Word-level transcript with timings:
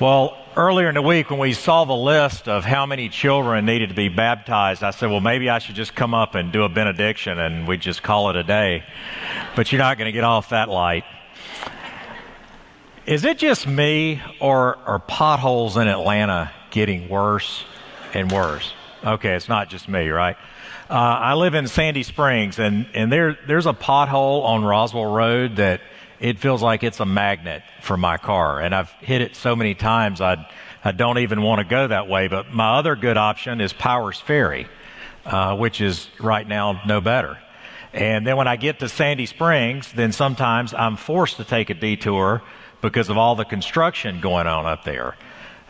Well, 0.00 0.38
earlier 0.54 0.88
in 0.88 0.94
the 0.94 1.02
week 1.02 1.28
when 1.28 1.40
we 1.40 1.54
saw 1.54 1.84
the 1.84 1.92
list 1.92 2.46
of 2.46 2.64
how 2.64 2.86
many 2.86 3.08
children 3.08 3.66
needed 3.66 3.88
to 3.88 3.96
be 3.96 4.08
baptized, 4.08 4.84
I 4.84 4.92
said, 4.92 5.10
well, 5.10 5.18
maybe 5.18 5.50
I 5.50 5.58
should 5.58 5.74
just 5.74 5.92
come 5.92 6.14
up 6.14 6.36
and 6.36 6.52
do 6.52 6.62
a 6.62 6.68
benediction 6.68 7.36
and 7.36 7.66
we 7.66 7.78
just 7.78 8.00
call 8.00 8.30
it 8.30 8.36
a 8.36 8.44
day. 8.44 8.84
But 9.56 9.72
you're 9.72 9.80
not 9.80 9.98
going 9.98 10.06
to 10.06 10.12
get 10.12 10.22
off 10.22 10.50
that 10.50 10.68
light. 10.68 11.02
Is 13.06 13.24
it 13.24 13.38
just 13.38 13.66
me 13.66 14.22
or 14.40 14.76
are 14.86 15.00
potholes 15.00 15.76
in 15.76 15.88
Atlanta 15.88 16.52
getting 16.70 17.08
worse 17.08 17.64
and 18.14 18.30
worse? 18.30 18.72
Okay, 19.04 19.34
it's 19.34 19.48
not 19.48 19.68
just 19.68 19.88
me, 19.88 20.10
right? 20.10 20.36
Uh, 20.88 20.94
I 20.94 21.34
live 21.34 21.54
in 21.54 21.66
Sandy 21.66 22.04
Springs 22.04 22.60
and, 22.60 22.86
and 22.94 23.10
there, 23.10 23.36
there's 23.48 23.66
a 23.66 23.72
pothole 23.72 24.44
on 24.44 24.64
Roswell 24.64 25.12
Road 25.12 25.56
that 25.56 25.80
it 26.20 26.38
feels 26.38 26.62
like 26.62 26.82
it's 26.82 27.00
a 27.00 27.06
magnet 27.06 27.62
for 27.82 27.96
my 27.96 28.16
car. 28.16 28.60
And 28.60 28.74
I've 28.74 28.90
hit 29.00 29.20
it 29.20 29.36
so 29.36 29.54
many 29.54 29.74
times, 29.74 30.20
I, 30.20 30.48
I 30.84 30.92
don't 30.92 31.18
even 31.18 31.42
want 31.42 31.60
to 31.60 31.64
go 31.64 31.86
that 31.86 32.08
way. 32.08 32.28
But 32.28 32.52
my 32.52 32.78
other 32.78 32.96
good 32.96 33.16
option 33.16 33.60
is 33.60 33.72
Powers 33.72 34.20
Ferry, 34.20 34.68
uh, 35.24 35.56
which 35.56 35.80
is 35.80 36.08
right 36.20 36.46
now 36.46 36.82
no 36.86 37.00
better. 37.00 37.38
And 37.92 38.26
then 38.26 38.36
when 38.36 38.48
I 38.48 38.56
get 38.56 38.80
to 38.80 38.88
Sandy 38.88 39.26
Springs, 39.26 39.92
then 39.92 40.12
sometimes 40.12 40.74
I'm 40.74 40.96
forced 40.96 41.36
to 41.38 41.44
take 41.44 41.70
a 41.70 41.74
detour 41.74 42.42
because 42.80 43.08
of 43.08 43.16
all 43.16 43.34
the 43.34 43.44
construction 43.44 44.20
going 44.20 44.46
on 44.46 44.66
up 44.66 44.84
there. 44.84 45.16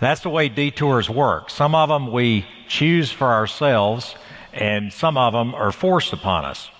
That's 0.00 0.20
the 0.22 0.30
way 0.30 0.48
detours 0.48 1.08
work. 1.08 1.50
Some 1.50 1.74
of 1.74 1.88
them 1.88 2.12
we 2.12 2.46
choose 2.68 3.10
for 3.10 3.28
ourselves, 3.28 4.14
and 4.52 4.92
some 4.92 5.16
of 5.16 5.32
them 5.32 5.54
are 5.54 5.72
forced 5.72 6.12
upon 6.12 6.44
us. 6.44 6.70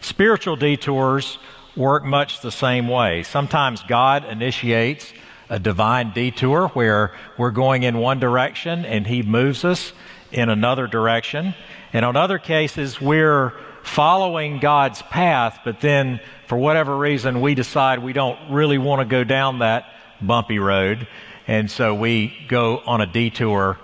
Spiritual 0.00 0.56
detours 0.56 1.38
work 1.76 2.04
much 2.04 2.40
the 2.40 2.50
same 2.50 2.88
way. 2.88 3.22
Sometimes 3.22 3.82
God 3.82 4.24
initiates 4.24 5.12
a 5.48 5.58
divine 5.58 6.12
detour 6.12 6.68
where 6.68 7.14
we're 7.38 7.50
going 7.50 7.82
in 7.82 7.98
one 7.98 8.18
direction 8.18 8.84
and 8.84 9.06
He 9.06 9.22
moves 9.22 9.64
us 9.64 9.92
in 10.32 10.48
another 10.48 10.86
direction. 10.86 11.54
And 11.92 12.04
on 12.04 12.16
other 12.16 12.38
cases, 12.38 13.00
we're 13.00 13.52
following 13.82 14.58
God's 14.58 15.02
path, 15.02 15.60
but 15.64 15.80
then 15.80 16.20
for 16.48 16.58
whatever 16.58 16.96
reason, 16.96 17.40
we 17.40 17.54
decide 17.54 18.02
we 18.02 18.12
don't 18.12 18.50
really 18.50 18.78
want 18.78 19.00
to 19.00 19.04
go 19.04 19.22
down 19.22 19.60
that 19.60 19.84
bumpy 20.20 20.58
road. 20.58 21.06
And 21.46 21.70
so 21.70 21.94
we 21.94 22.34
go 22.48 22.78
on 22.78 23.00
a 23.00 23.06
detour 23.06 23.78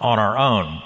on 0.00 0.18
our 0.18 0.36
own. 0.36 0.82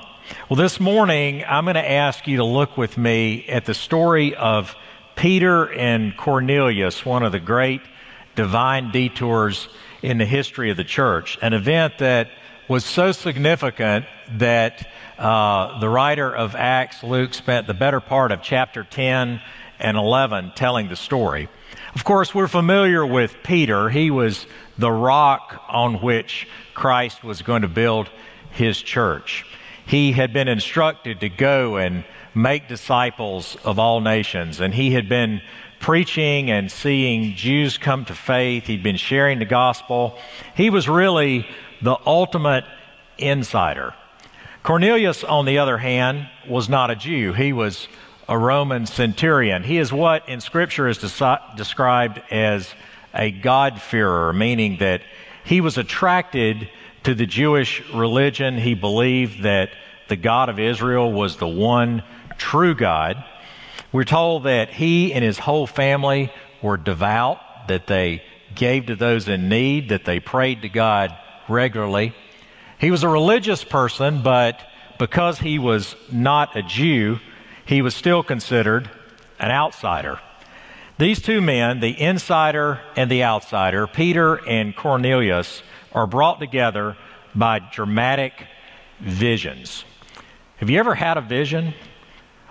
Well, 0.50 0.58
this 0.58 0.78
morning, 0.78 1.42
I'm 1.48 1.64
going 1.64 1.76
to 1.76 1.90
ask 1.90 2.26
you 2.26 2.36
to 2.36 2.44
look 2.44 2.76
with 2.76 2.98
me 2.98 3.46
at 3.48 3.64
the 3.64 3.72
story 3.72 4.34
of 4.34 4.76
Peter 5.18 5.64
and 5.72 6.16
Cornelius, 6.16 7.04
one 7.04 7.24
of 7.24 7.32
the 7.32 7.40
great 7.40 7.80
divine 8.36 8.92
detours 8.92 9.68
in 10.00 10.16
the 10.16 10.24
history 10.24 10.70
of 10.70 10.76
the 10.76 10.84
church, 10.84 11.36
an 11.42 11.52
event 11.52 11.98
that 11.98 12.30
was 12.68 12.84
so 12.84 13.10
significant 13.10 14.06
that 14.34 14.86
uh, 15.18 15.80
the 15.80 15.88
writer 15.88 16.32
of 16.32 16.54
Acts, 16.54 17.02
Luke, 17.02 17.34
spent 17.34 17.66
the 17.66 17.74
better 17.74 17.98
part 17.98 18.30
of 18.30 18.42
chapter 18.42 18.84
10 18.84 19.42
and 19.80 19.96
11 19.96 20.52
telling 20.54 20.88
the 20.88 20.94
story. 20.94 21.48
Of 21.96 22.04
course, 22.04 22.32
we're 22.32 22.46
familiar 22.46 23.04
with 23.04 23.42
Peter. 23.42 23.90
He 23.90 24.12
was 24.12 24.46
the 24.78 24.92
rock 24.92 25.64
on 25.68 26.00
which 26.00 26.46
Christ 26.74 27.24
was 27.24 27.42
going 27.42 27.62
to 27.62 27.68
build 27.68 28.08
his 28.52 28.80
church. 28.80 29.44
He 29.84 30.12
had 30.12 30.32
been 30.32 30.46
instructed 30.46 31.18
to 31.20 31.28
go 31.28 31.76
and 31.76 32.04
make 32.34 32.68
disciples 32.68 33.56
of 33.64 33.78
all 33.78 34.00
nations. 34.00 34.60
And 34.60 34.74
he 34.74 34.92
had 34.92 35.08
been 35.08 35.40
preaching 35.80 36.50
and 36.50 36.70
seeing 36.70 37.34
Jews 37.34 37.78
come 37.78 38.04
to 38.06 38.14
faith. 38.14 38.64
He'd 38.64 38.82
been 38.82 38.96
sharing 38.96 39.38
the 39.38 39.44
gospel. 39.44 40.18
He 40.54 40.70
was 40.70 40.88
really 40.88 41.46
the 41.82 41.96
ultimate 42.04 42.64
insider. 43.16 43.94
Cornelius, 44.62 45.24
on 45.24 45.44
the 45.44 45.58
other 45.58 45.78
hand, 45.78 46.28
was 46.48 46.68
not 46.68 46.90
a 46.90 46.96
Jew. 46.96 47.32
He 47.32 47.52
was 47.52 47.88
a 48.28 48.36
Roman 48.36 48.86
centurion. 48.86 49.62
He 49.62 49.78
is 49.78 49.92
what 49.92 50.28
in 50.28 50.40
Scripture 50.40 50.88
is 50.88 50.98
described 50.98 52.20
as 52.30 52.74
a 53.14 53.30
God-fearer, 53.30 54.32
meaning 54.32 54.78
that 54.78 55.00
he 55.44 55.60
was 55.60 55.78
attracted 55.78 56.68
to 57.04 57.14
the 57.14 57.24
Jewish 57.24 57.88
religion. 57.94 58.58
He 58.58 58.74
believed 58.74 59.44
that 59.44 59.70
the 60.08 60.16
God 60.16 60.48
of 60.48 60.58
Israel 60.58 61.10
was 61.10 61.36
the 61.36 61.48
one 61.48 62.02
true 62.38 62.74
God. 62.74 63.22
We're 63.92 64.04
told 64.04 64.44
that 64.44 64.70
he 64.70 65.12
and 65.12 65.24
his 65.24 65.38
whole 65.38 65.66
family 65.66 66.32
were 66.62 66.76
devout, 66.76 67.38
that 67.68 67.86
they 67.86 68.22
gave 68.54 68.86
to 68.86 68.96
those 68.96 69.28
in 69.28 69.48
need, 69.48 69.90
that 69.90 70.04
they 70.04 70.20
prayed 70.20 70.62
to 70.62 70.68
God 70.68 71.14
regularly. 71.48 72.14
He 72.78 72.90
was 72.90 73.02
a 73.02 73.08
religious 73.08 73.64
person, 73.64 74.22
but 74.22 74.60
because 74.98 75.38
he 75.38 75.58
was 75.58 75.96
not 76.10 76.56
a 76.56 76.62
Jew, 76.62 77.18
he 77.64 77.82
was 77.82 77.94
still 77.94 78.22
considered 78.22 78.90
an 79.38 79.50
outsider. 79.50 80.20
These 80.98 81.22
two 81.22 81.40
men, 81.40 81.80
the 81.80 82.00
insider 82.00 82.80
and 82.96 83.10
the 83.10 83.22
outsider, 83.22 83.86
Peter 83.86 84.34
and 84.48 84.74
Cornelius, 84.74 85.62
are 85.92 86.06
brought 86.06 86.40
together 86.40 86.96
by 87.34 87.60
dramatic 87.60 88.32
visions. 89.00 89.84
Have 90.56 90.70
you 90.70 90.78
ever 90.78 90.94
had 90.94 91.16
a 91.16 91.20
vision? 91.20 91.74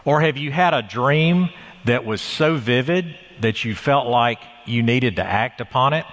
Or 0.08 0.22
have 0.22 0.38
you 0.38 0.54
had 0.54 0.74
a 0.74 0.82
dream 0.82 1.50
that 1.84 2.06
was 2.06 2.22
so 2.22 2.56
vivid 2.56 3.14
that 3.42 3.66
you 3.66 3.76
felt 3.76 4.08
like 4.08 4.40
you 4.66 4.82
needed 4.82 5.18
to 5.18 5.26
act 5.26 5.60
upon 5.60 5.92
it? 5.92 6.06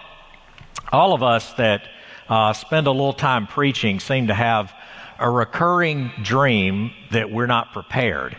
All 0.91 1.13
of 1.13 1.23
us 1.23 1.53
that 1.53 1.87
uh, 2.29 2.55
spend 2.55 2.89
a 2.89 2.91
little 2.91 3.13
time 3.13 3.47
preaching 3.47 4.01
seem 4.01 4.27
to 4.27 4.35
have 4.35 4.73
a 5.21 5.31
recurring 5.31 6.11
dream 6.25 6.91
that 7.13 7.31
we're 7.31 7.47
not 7.47 7.73
prepared. 7.73 8.37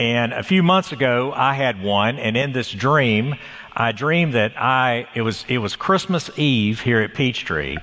And 0.00 0.32
a 0.32 0.42
few 0.42 0.64
months 0.64 0.90
ago, 0.90 1.32
I 1.32 1.54
had 1.54 1.80
one, 1.80 2.18
and 2.18 2.36
in 2.36 2.50
this 2.50 2.72
dream, 2.72 3.36
I 3.72 3.92
dreamed 3.92 4.34
that 4.34 4.60
I 4.60 5.06
it 5.14 5.22
was 5.22 5.44
it 5.46 5.58
was 5.58 5.76
Christmas 5.76 6.28
Eve 6.36 6.80
here 6.80 7.02
at 7.02 7.14
Peachtree, 7.14 7.76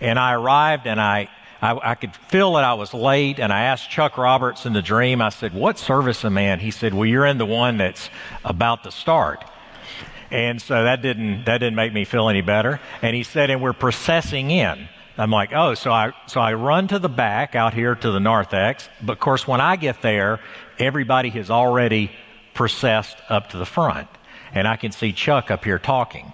and 0.00 0.16
I 0.16 0.34
arrived 0.34 0.86
and 0.86 1.00
I 1.00 1.28
I, 1.62 1.90
I, 1.90 1.94
could 1.94 2.14
feel 2.14 2.54
that 2.54 2.64
I 2.64 2.74
was 2.74 2.94
late, 2.94 3.38
and 3.38 3.52
I 3.52 3.62
asked 3.64 3.90
Chuck 3.90 4.16
Roberts 4.16 4.64
in 4.66 4.72
the 4.72 4.82
dream, 4.82 5.20
I 5.20 5.28
said, 5.28 5.52
What 5.52 5.78
service 5.78 6.24
am 6.24 6.38
I 6.38 6.52
in? 6.52 6.60
He 6.60 6.70
said, 6.70 6.94
Well, 6.94 7.06
you're 7.06 7.26
in 7.26 7.38
the 7.38 7.46
one 7.46 7.76
that's 7.76 8.08
about 8.44 8.84
to 8.84 8.90
start. 8.90 9.44
And 10.30 10.62
so 10.62 10.84
that 10.84 11.02
didn't, 11.02 11.44
that 11.44 11.58
didn't 11.58 11.74
make 11.74 11.92
me 11.92 12.04
feel 12.04 12.28
any 12.28 12.40
better. 12.40 12.80
And 13.02 13.14
he 13.14 13.24
said, 13.24 13.50
And 13.50 13.60
we're 13.60 13.72
processing 13.72 14.50
in. 14.50 14.88
I'm 15.18 15.30
like, 15.30 15.52
oh, 15.52 15.74
so 15.74 15.92
I, 15.92 16.12
so 16.26 16.40
I 16.40 16.54
run 16.54 16.88
to 16.88 16.98
the 16.98 17.08
back 17.08 17.54
out 17.54 17.74
here 17.74 17.94
to 17.94 18.10
the 18.10 18.20
narthex. 18.20 18.88
But 19.02 19.12
of 19.12 19.20
course, 19.20 19.46
when 19.46 19.60
I 19.60 19.76
get 19.76 20.00
there, 20.00 20.40
everybody 20.78 21.28
has 21.30 21.50
already 21.50 22.10
processed 22.54 23.18
up 23.28 23.50
to 23.50 23.58
the 23.58 23.66
front. 23.66 24.08
And 24.54 24.66
I 24.66 24.76
can 24.76 24.92
see 24.92 25.12
Chuck 25.12 25.50
up 25.50 25.62
here 25.62 25.78
talking. 25.78 26.32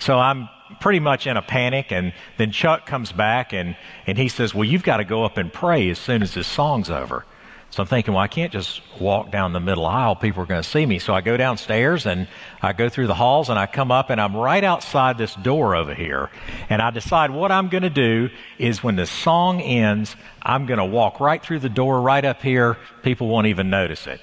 So 0.00 0.18
I'm 0.18 0.50
pretty 0.80 1.00
much 1.00 1.26
in 1.26 1.36
a 1.36 1.42
panic. 1.42 1.92
And 1.92 2.12
then 2.38 2.52
Chuck 2.52 2.86
comes 2.86 3.12
back 3.12 3.52
and, 3.52 3.76
and 4.06 4.18
he 4.18 4.28
says, 4.28 4.54
Well, 4.54 4.64
you've 4.64 4.82
got 4.82 4.98
to 4.98 5.04
go 5.04 5.24
up 5.24 5.36
and 5.36 5.52
pray 5.52 5.88
as 5.90 5.98
soon 5.98 6.22
as 6.22 6.34
this 6.34 6.46
song's 6.46 6.90
over. 6.90 7.24
So 7.70 7.82
I'm 7.82 7.88
thinking, 7.88 8.14
well, 8.14 8.22
I 8.22 8.28
can't 8.28 8.52
just 8.52 8.80
walk 8.98 9.30
down 9.30 9.52
the 9.52 9.60
middle 9.60 9.84
aisle. 9.84 10.16
People 10.16 10.42
are 10.42 10.46
going 10.46 10.62
to 10.62 10.68
see 10.68 10.86
me. 10.86 10.98
So 10.98 11.12
I 11.12 11.20
go 11.20 11.36
downstairs 11.36 12.06
and 12.06 12.28
I 12.62 12.72
go 12.72 12.88
through 12.88 13.08
the 13.08 13.14
halls 13.14 13.50
and 13.50 13.58
I 13.58 13.66
come 13.66 13.90
up 13.90 14.08
and 14.08 14.20
I'm 14.20 14.36
right 14.36 14.62
outside 14.62 15.18
this 15.18 15.34
door 15.34 15.74
over 15.74 15.92
here. 15.92 16.30
And 16.70 16.80
I 16.80 16.90
decide 16.90 17.30
what 17.30 17.50
I'm 17.50 17.68
going 17.68 17.82
to 17.82 17.90
do 17.90 18.30
is 18.56 18.82
when 18.82 18.96
the 18.96 19.06
song 19.06 19.60
ends, 19.60 20.16
I'm 20.40 20.66
going 20.66 20.78
to 20.78 20.84
walk 20.86 21.20
right 21.20 21.42
through 21.42 21.58
the 21.58 21.68
door 21.68 22.00
right 22.00 22.24
up 22.24 22.40
here. 22.40 22.78
People 23.02 23.28
won't 23.28 23.48
even 23.48 23.68
notice 23.68 24.06
it. 24.06 24.20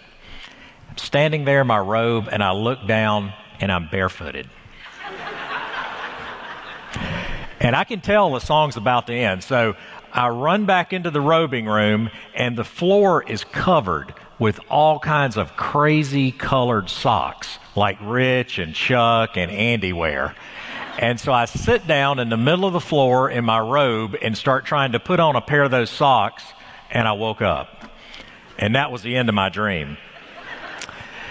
I'm 0.90 0.98
standing 0.98 1.46
there 1.46 1.62
in 1.62 1.68
my 1.68 1.80
robe 1.80 2.30
and 2.32 2.42
I 2.42 2.54
look 2.54 2.88
down 2.88 3.34
and 3.60 3.72
I'm 3.72 3.88
barefooted. 3.90 4.50
And 7.64 7.78
I 7.78 7.86
can 7.86 8.02
tell 8.02 8.34
the 8.34 8.40
song's 8.40 8.76
about 8.76 9.08
to 9.08 9.14
end. 9.14 9.42
So 9.44 9.76
I 10.12 10.28
run 10.28 10.66
back 10.66 10.92
into 10.92 11.10
the 11.10 11.22
robing 11.22 11.66
room, 11.66 12.12
and 12.36 12.58
the 12.58 12.66
floor 12.66 13.24
is 13.24 13.46
covered 13.46 14.14
with 14.38 14.60
all 14.70 15.00
kinds 15.00 15.38
of 15.38 15.56
crazy 15.56 16.32
colored 16.32 16.90
socks, 16.90 17.58
like 17.76 17.98
Rich 18.02 18.60
and 18.60 18.76
Chuck 18.76 19.38
and 19.38 19.50
Andy 19.50 19.94
wear. 19.94 20.36
And 21.00 21.20
so 21.20 21.32
I 21.32 21.46
sit 21.46 21.88
down 21.88 22.20
in 22.20 22.30
the 22.30 22.38
middle 22.38 22.66
of 22.66 22.74
the 22.74 22.82
floor 22.82 23.30
in 23.32 23.46
my 23.46 23.60
robe 23.60 24.16
and 24.22 24.38
start 24.38 24.66
trying 24.66 24.92
to 24.92 25.00
put 25.00 25.22
on 25.22 25.36
a 25.38 25.42
pair 25.42 25.64
of 25.64 25.72
those 25.72 25.90
socks, 25.90 26.44
and 26.92 27.08
I 27.08 27.14
woke 27.14 27.42
up. 27.42 27.90
And 28.60 28.76
that 28.76 28.92
was 28.92 29.02
the 29.02 29.16
end 29.16 29.30
of 29.30 29.36
my 29.36 29.48
dream. 29.50 29.98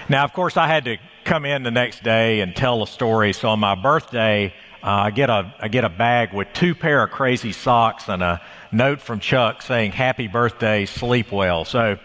Now, 0.08 0.25
of 0.25 0.32
course, 0.32 0.56
I 0.56 0.67
had 0.67 0.87
to 0.87 0.96
come 1.25 1.44
in 1.44 1.62
the 1.62 1.70
next 1.70 2.02
day 2.02 2.40
and 2.40 2.56
tell 2.56 2.82
a 2.82 2.87
story. 2.87 3.32
So 3.32 3.50
on 3.50 3.61
my 3.61 3.75
birthday, 3.75 4.52
uh, 4.82 4.88
I 4.90 5.11
get 5.11 5.31
a 5.31 5.55
I 5.61 5.69
get 5.69 5.84
a 5.84 5.88
bag 5.88 6.32
with 6.32 6.49
two 6.52 6.75
pair 6.75 7.05
of 7.05 7.11
crazy 7.11 7.52
socks 7.52 8.08
and 8.08 8.23
a 8.23 8.40
note 8.73 9.00
from 9.00 9.20
Chuck 9.20 9.62
saying 9.62 9.93
"Happy 9.93 10.26
birthday, 10.26 10.87
sleep 10.87 11.31
well." 11.31 11.64
So, 11.64 11.99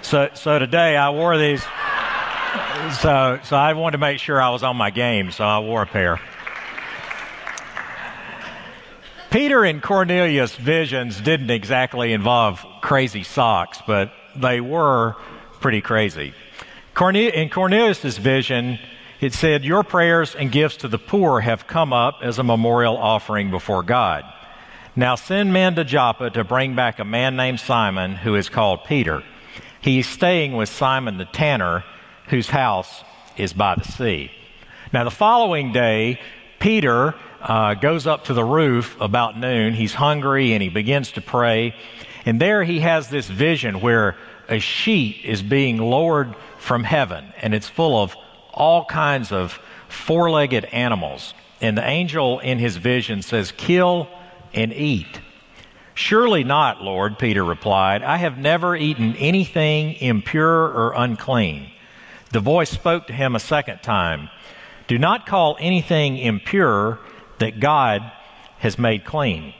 so 0.00 0.30
so 0.34 0.58
today 0.58 0.96
I 0.96 1.10
wore 1.10 1.36
these. 1.36 1.62
So 3.00 3.38
so 3.44 3.56
I 3.56 3.74
wanted 3.74 3.92
to 3.92 3.98
make 3.98 4.18
sure 4.18 4.40
I 4.40 4.50
was 4.50 4.62
on 4.62 4.76
my 4.76 4.90
game, 4.90 5.30
so 5.30 5.44
I 5.44 5.58
wore 5.58 5.82
a 5.82 5.86
pair. 5.86 6.20
Peter 9.30 9.64
and 9.64 9.82
Cornelius' 9.82 10.54
visions 10.56 11.20
didn't 11.20 11.50
exactly 11.50 12.12
involve 12.12 12.64
crazy 12.82 13.22
socks, 13.22 13.80
but 13.86 14.12
they 14.36 14.60
were 14.60 15.16
pretty 15.60 15.80
crazy. 15.80 16.34
in 16.98 17.48
Cornelius' 17.48 18.18
vision, 18.18 18.78
it 19.22 19.32
said, 19.32 19.64
Your 19.64 19.84
prayers 19.84 20.34
and 20.34 20.50
gifts 20.50 20.78
to 20.78 20.88
the 20.88 20.98
poor 20.98 21.40
have 21.40 21.68
come 21.68 21.92
up 21.92 22.18
as 22.22 22.38
a 22.38 22.42
memorial 22.42 22.98
offering 22.98 23.50
before 23.50 23.84
God. 23.84 24.24
Now 24.96 25.14
send 25.14 25.52
men 25.52 25.76
to 25.76 25.84
Joppa 25.84 26.30
to 26.30 26.44
bring 26.44 26.74
back 26.74 26.98
a 26.98 27.04
man 27.04 27.36
named 27.36 27.60
Simon 27.60 28.16
who 28.16 28.34
is 28.34 28.48
called 28.48 28.84
Peter. 28.84 29.22
He 29.80 30.00
is 30.00 30.06
staying 30.06 30.54
with 30.54 30.68
Simon 30.68 31.18
the 31.18 31.24
tanner, 31.24 31.84
whose 32.28 32.48
house 32.48 33.04
is 33.36 33.52
by 33.52 33.76
the 33.76 33.84
sea. 33.84 34.30
Now 34.92 35.04
the 35.04 35.10
following 35.10 35.72
day, 35.72 36.20
Peter 36.58 37.14
uh, 37.40 37.74
goes 37.74 38.06
up 38.06 38.24
to 38.24 38.34
the 38.34 38.44
roof 38.44 39.00
about 39.00 39.38
noon. 39.38 39.72
He's 39.72 39.94
hungry 39.94 40.52
and 40.52 40.62
he 40.62 40.68
begins 40.68 41.12
to 41.12 41.20
pray. 41.20 41.74
And 42.26 42.40
there 42.40 42.64
he 42.64 42.80
has 42.80 43.08
this 43.08 43.28
vision 43.28 43.80
where 43.80 44.16
a 44.48 44.58
sheet 44.58 45.24
is 45.24 45.42
being 45.42 45.78
lowered 45.78 46.34
from 46.58 46.84
heaven 46.84 47.32
and 47.40 47.54
it's 47.54 47.68
full 47.68 48.00
of 48.00 48.14
all 48.52 48.84
kinds 48.84 49.32
of 49.32 49.58
four 49.88 50.30
legged 50.30 50.64
animals. 50.66 51.34
And 51.60 51.78
the 51.78 51.86
angel 51.86 52.40
in 52.40 52.58
his 52.58 52.76
vision 52.76 53.22
says, 53.22 53.52
Kill 53.52 54.08
and 54.52 54.72
eat. 54.72 55.20
Surely 55.94 56.42
not, 56.42 56.82
Lord, 56.82 57.18
Peter 57.18 57.44
replied. 57.44 58.02
I 58.02 58.16
have 58.16 58.38
never 58.38 58.74
eaten 58.74 59.14
anything 59.16 59.94
impure 59.94 60.68
or 60.68 60.94
unclean. 60.96 61.70
The 62.32 62.40
voice 62.40 62.70
spoke 62.70 63.06
to 63.08 63.12
him 63.12 63.36
a 63.36 63.40
second 63.40 63.82
time 63.82 64.30
Do 64.88 64.98
not 64.98 65.26
call 65.26 65.56
anything 65.60 66.16
impure 66.18 66.98
that 67.38 67.60
God 67.60 68.10
has 68.58 68.78
made 68.78 69.04
clean. 69.04 69.54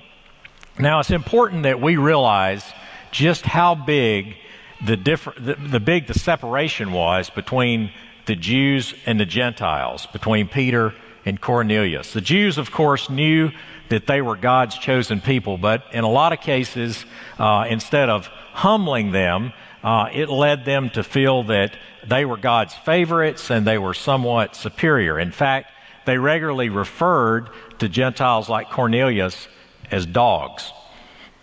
Now, 0.78 1.00
it's 1.00 1.10
important 1.10 1.64
that 1.64 1.80
we 1.80 1.96
realize 1.96 2.64
just 3.10 3.44
how 3.44 3.74
big 3.74 4.36
the, 4.84 4.96
differ- 4.96 5.34
the, 5.38 5.54
the 5.54 5.80
big 5.80 6.06
the 6.06 6.14
separation 6.14 6.92
was 6.92 7.28
between 7.28 7.92
the 8.26 8.36
Jews 8.36 8.94
and 9.06 9.18
the 9.18 9.26
Gentiles, 9.26 10.06
between 10.12 10.48
Peter 10.48 10.94
and 11.24 11.40
Cornelius. 11.40 12.12
The 12.12 12.20
Jews, 12.20 12.58
of 12.58 12.70
course, 12.70 13.10
knew 13.10 13.50
that 13.88 14.06
they 14.06 14.22
were 14.22 14.36
God's 14.36 14.78
chosen 14.78 15.20
people, 15.20 15.58
but 15.58 15.84
in 15.92 16.04
a 16.04 16.08
lot 16.08 16.32
of 16.32 16.40
cases, 16.40 17.04
uh, 17.38 17.66
instead 17.68 18.08
of 18.08 18.26
humbling 18.52 19.12
them, 19.12 19.52
uh, 19.82 20.08
it 20.12 20.28
led 20.28 20.64
them 20.64 20.90
to 20.90 21.02
feel 21.02 21.44
that 21.44 21.76
they 22.06 22.24
were 22.24 22.36
God's 22.36 22.74
favorites 22.74 23.50
and 23.50 23.66
they 23.66 23.78
were 23.78 23.94
somewhat 23.94 24.56
superior. 24.56 25.18
In 25.18 25.32
fact, 25.32 25.70
they 26.04 26.18
regularly 26.18 26.68
referred 26.68 27.50
to 27.78 27.88
Gentiles 27.88 28.48
like 28.48 28.70
Cornelius 28.70 29.48
as 29.90 30.06
dogs. 30.06 30.72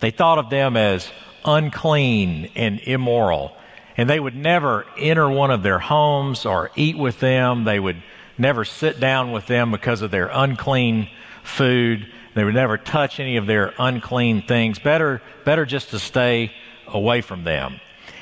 They 0.00 0.10
thought 0.10 0.38
of 0.38 0.50
them 0.50 0.76
as 0.76 1.10
unclean 1.44 2.50
and 2.56 2.80
immoral. 2.80 3.56
And 4.00 4.08
they 4.08 4.18
would 4.18 4.34
never 4.34 4.86
enter 4.96 5.28
one 5.28 5.50
of 5.50 5.62
their 5.62 5.78
homes 5.78 6.46
or 6.46 6.70
eat 6.74 6.96
with 6.96 7.20
them. 7.20 7.64
They 7.64 7.78
would 7.78 8.02
never 8.38 8.64
sit 8.64 8.98
down 8.98 9.30
with 9.30 9.46
them 9.46 9.70
because 9.70 10.00
of 10.00 10.10
their 10.10 10.30
unclean 10.32 11.10
food. 11.42 12.10
They 12.34 12.42
would 12.42 12.54
never 12.54 12.78
touch 12.78 13.20
any 13.20 13.36
of 13.36 13.44
their 13.44 13.74
unclean 13.78 14.46
things. 14.46 14.78
Better, 14.78 15.20
better 15.44 15.66
just 15.66 15.90
to 15.90 15.98
stay 15.98 16.50
away 16.86 17.20
from 17.20 17.44
them. 17.44 17.78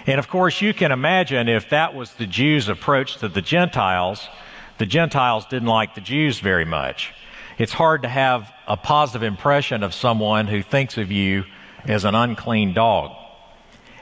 And 0.08 0.18
of 0.18 0.26
course, 0.26 0.60
you 0.60 0.74
can 0.74 0.90
imagine 0.90 1.48
if 1.48 1.70
that 1.70 1.94
was 1.94 2.12
the 2.14 2.26
Jews' 2.26 2.68
approach 2.68 3.18
to 3.18 3.28
the 3.28 3.40
Gentiles, 3.40 4.28
the 4.78 4.86
Gentiles 4.86 5.46
didn't 5.46 5.68
like 5.68 5.94
the 5.94 6.00
Jews 6.00 6.40
very 6.40 6.64
much. 6.64 7.14
It's 7.56 7.72
hard 7.72 8.02
to 8.02 8.08
have 8.08 8.52
a 8.66 8.76
positive 8.76 9.22
impression 9.22 9.84
of 9.84 9.94
someone 9.94 10.48
who 10.48 10.60
thinks 10.60 10.98
of 10.98 11.12
you 11.12 11.44
as 11.84 12.04
an 12.04 12.16
unclean 12.16 12.74
dog. 12.74 13.27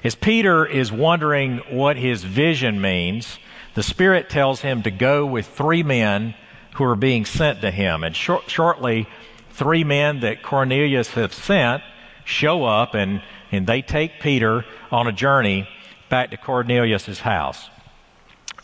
As 0.07 0.15
Peter 0.15 0.65
is 0.65 0.93
wondering 0.93 1.59
what 1.69 1.97
his 1.97 2.23
vision 2.23 2.81
means, 2.81 3.41
the 3.75 3.83
Spirit 3.83 4.31
tells 4.31 4.61
him 4.61 4.85
to 4.85 4.91
go 4.93 5.27
with 5.27 5.49
three 5.49 5.83
men 5.83 6.37
who 6.75 6.85
are 6.85 6.95
being 6.95 7.25
sent 7.25 7.61
to 7.63 7.73
him. 7.73 8.05
And 8.05 8.15
short, 8.15 8.49
shortly, 8.49 9.09
three 9.51 9.83
men 9.83 10.21
that 10.21 10.45
Cornelius 10.45 11.09
has 11.09 11.35
sent 11.35 11.83
show 12.25 12.65
up 12.65 12.95
and, 12.95 13.21
and 13.51 13.67
they 13.67 13.83
take 13.83 14.21
Peter 14.21 14.65
on 14.93 15.09
a 15.09 15.13
journey 15.13 15.69
back 16.09 16.31
to 16.31 16.37
Cornelius' 16.37 17.19
house. 17.19 17.69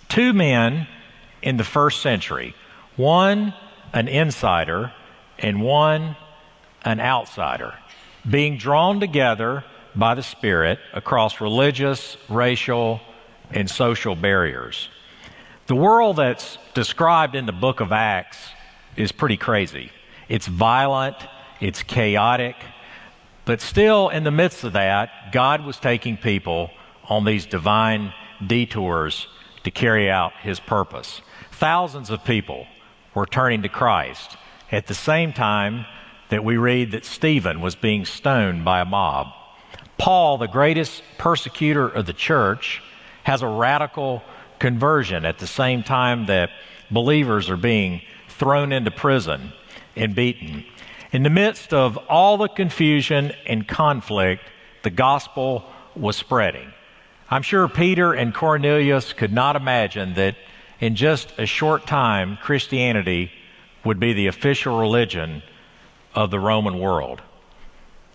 Two 0.08 0.32
men 0.32 0.86
in 1.42 1.56
the 1.56 1.64
first 1.64 2.02
century, 2.02 2.54
one 2.94 3.52
an 3.92 4.06
insider 4.06 4.92
and 5.40 5.60
one 5.60 6.14
an 6.84 7.00
outsider, 7.00 7.74
being 8.30 8.58
drawn 8.58 9.00
together 9.00 9.64
by 9.94 10.14
the 10.14 10.22
Spirit 10.22 10.78
across 10.92 11.40
religious, 11.40 12.16
racial, 12.28 13.00
and 13.50 13.70
social 13.70 14.14
barriers. 14.14 14.88
The 15.66 15.74
world 15.76 16.16
that's 16.16 16.58
described 16.74 17.34
in 17.34 17.46
the 17.46 17.52
book 17.52 17.80
of 17.80 17.92
Acts 17.92 18.38
is 18.96 19.12
pretty 19.12 19.36
crazy. 19.36 19.90
It's 20.28 20.46
violent, 20.46 21.16
it's 21.60 21.82
chaotic, 21.82 22.56
but 23.44 23.60
still, 23.60 24.08
in 24.08 24.24
the 24.24 24.30
midst 24.30 24.62
of 24.64 24.74
that, 24.74 25.32
God 25.32 25.64
was 25.64 25.76
taking 25.78 26.16
people 26.16 26.70
on 27.08 27.24
these 27.24 27.44
divine 27.44 28.14
detours 28.46 29.26
to 29.64 29.70
carry 29.70 30.10
out 30.10 30.32
his 30.42 30.60
purpose. 30.60 31.20
Thousands 31.50 32.10
of 32.10 32.24
people 32.24 32.66
were 33.14 33.26
turning 33.26 33.62
to 33.62 33.68
Christ 33.68 34.36
at 34.70 34.86
the 34.86 34.94
same 34.94 35.32
time 35.32 35.86
that 36.28 36.44
we 36.44 36.56
read 36.56 36.92
that 36.92 37.04
Stephen 37.04 37.60
was 37.60 37.74
being 37.74 38.04
stoned 38.04 38.64
by 38.64 38.80
a 38.80 38.84
mob. 38.84 39.28
Paul, 40.02 40.37
the 40.37 40.49
greatest 40.49 41.00
persecutor 41.16 41.87
of 41.87 42.06
the 42.06 42.12
church, 42.12 42.82
has 43.22 43.40
a 43.40 43.46
radical 43.46 44.25
conversion 44.58 45.25
at 45.25 45.38
the 45.38 45.46
same 45.46 45.84
time 45.84 46.26
that 46.26 46.50
believers 46.90 47.49
are 47.49 47.56
being 47.56 48.02
thrown 48.28 48.72
into 48.72 48.90
prison 48.90 49.52
and 49.94 50.12
beaten. 50.12 50.64
In 51.12 51.22
the 51.22 51.31
midst 51.31 51.72
of 51.72 51.96
all 52.08 52.37
the 52.37 52.49
confusion 52.49 53.32
and 53.46 53.69
conflict, 53.69 54.43
the 54.82 54.90
gospel 54.90 55.70
was 55.94 56.16
spreading. 56.16 56.72
I'm 57.31 57.43
sure 57.43 57.69
Peter 57.69 58.12
and 58.12 58.34
Cornelius 58.34 59.12
could 59.12 59.32
not 59.32 59.55
imagine 59.55 60.14
that 60.14 60.34
in 60.81 60.96
just 60.96 61.32
a 61.38 61.46
short 61.46 61.87
time, 61.87 62.38
Christianity 62.43 63.31
would 63.84 64.00
be 64.00 64.14
the 64.14 64.26
official 64.26 64.81
religion 64.81 65.44
of 66.12 66.32
the 66.32 66.40
Roman 66.40 66.81
world. 66.81 67.22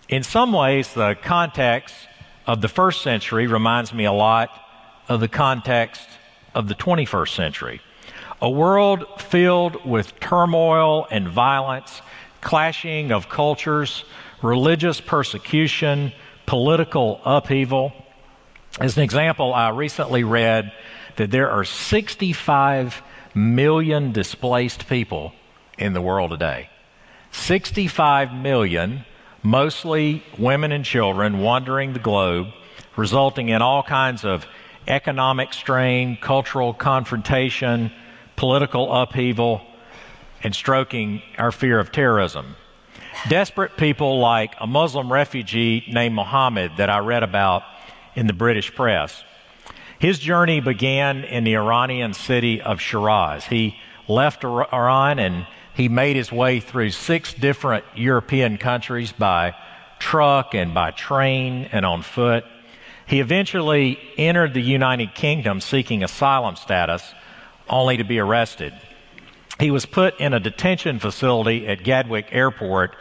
In 0.08 0.22
some 0.22 0.52
ways, 0.52 0.94
the 0.94 1.16
context 1.22 1.94
of 2.46 2.62
the 2.62 2.68
first 2.68 3.02
century 3.02 3.46
reminds 3.46 3.92
me 3.92 4.06
a 4.06 4.12
lot 4.12 4.48
of 5.06 5.20
the 5.20 5.28
context 5.28 6.00
of 6.54 6.66
the 6.66 6.74
21st 6.74 7.34
century. 7.34 7.80
A 8.40 8.48
world 8.48 9.04
filled 9.20 9.84
with 9.84 10.18
turmoil 10.18 11.06
and 11.10 11.28
violence, 11.28 12.00
clashing 12.40 13.12
of 13.12 13.28
cultures, 13.28 14.04
religious 14.40 14.98
persecution, 14.98 16.12
political 16.46 17.20
upheaval. 17.26 17.92
As 18.80 18.96
an 18.96 19.02
example, 19.02 19.52
I 19.52 19.70
recently 19.70 20.24
read 20.24 20.72
that 21.16 21.30
there 21.30 21.50
are 21.50 21.64
65 21.64 23.02
million 23.34 24.12
displaced 24.12 24.88
people 24.88 25.34
in 25.76 25.92
the 25.92 26.00
world 26.00 26.30
today. 26.30 26.70
65 27.30 28.32
million, 28.32 29.04
mostly 29.42 30.22
women 30.38 30.72
and 30.72 30.84
children, 30.84 31.40
wandering 31.40 31.92
the 31.92 31.98
globe, 31.98 32.48
resulting 32.96 33.48
in 33.48 33.62
all 33.62 33.82
kinds 33.82 34.24
of 34.24 34.46
economic 34.86 35.52
strain, 35.52 36.16
cultural 36.20 36.74
confrontation, 36.74 37.92
political 38.36 38.92
upheaval, 38.92 39.60
and 40.42 40.54
stroking 40.54 41.22
our 41.36 41.52
fear 41.52 41.78
of 41.78 41.92
terrorism. 41.92 42.56
Desperate 43.28 43.76
people 43.76 44.20
like 44.20 44.54
a 44.60 44.66
Muslim 44.66 45.12
refugee 45.12 45.84
named 45.88 46.14
Mohammed 46.14 46.72
that 46.76 46.88
I 46.88 46.98
read 46.98 47.22
about 47.22 47.64
in 48.14 48.26
the 48.26 48.32
British 48.32 48.74
press. 48.74 49.24
His 49.98 50.20
journey 50.20 50.60
began 50.60 51.24
in 51.24 51.42
the 51.42 51.56
Iranian 51.56 52.14
city 52.14 52.60
of 52.60 52.80
Shiraz. 52.80 53.44
He 53.44 53.76
left 54.06 54.44
Iran 54.44 55.18
and 55.18 55.46
he 55.78 55.88
made 55.88 56.16
his 56.16 56.32
way 56.32 56.58
through 56.58 56.90
six 56.90 57.32
different 57.32 57.84
European 57.94 58.58
countries 58.58 59.12
by 59.12 59.54
truck 60.00 60.52
and 60.52 60.74
by 60.74 60.90
train 60.90 61.68
and 61.70 61.86
on 61.86 62.02
foot. 62.02 62.44
He 63.06 63.20
eventually 63.20 63.96
entered 64.18 64.54
the 64.54 64.60
United 64.60 65.14
Kingdom 65.14 65.60
seeking 65.60 66.02
asylum 66.02 66.56
status, 66.56 67.14
only 67.68 67.96
to 67.96 68.02
be 68.02 68.18
arrested. 68.18 68.74
He 69.60 69.70
was 69.70 69.86
put 69.86 70.18
in 70.18 70.34
a 70.34 70.40
detention 70.40 70.98
facility 70.98 71.68
at 71.68 71.84
Gatwick 71.84 72.26
Airport, 72.32 72.96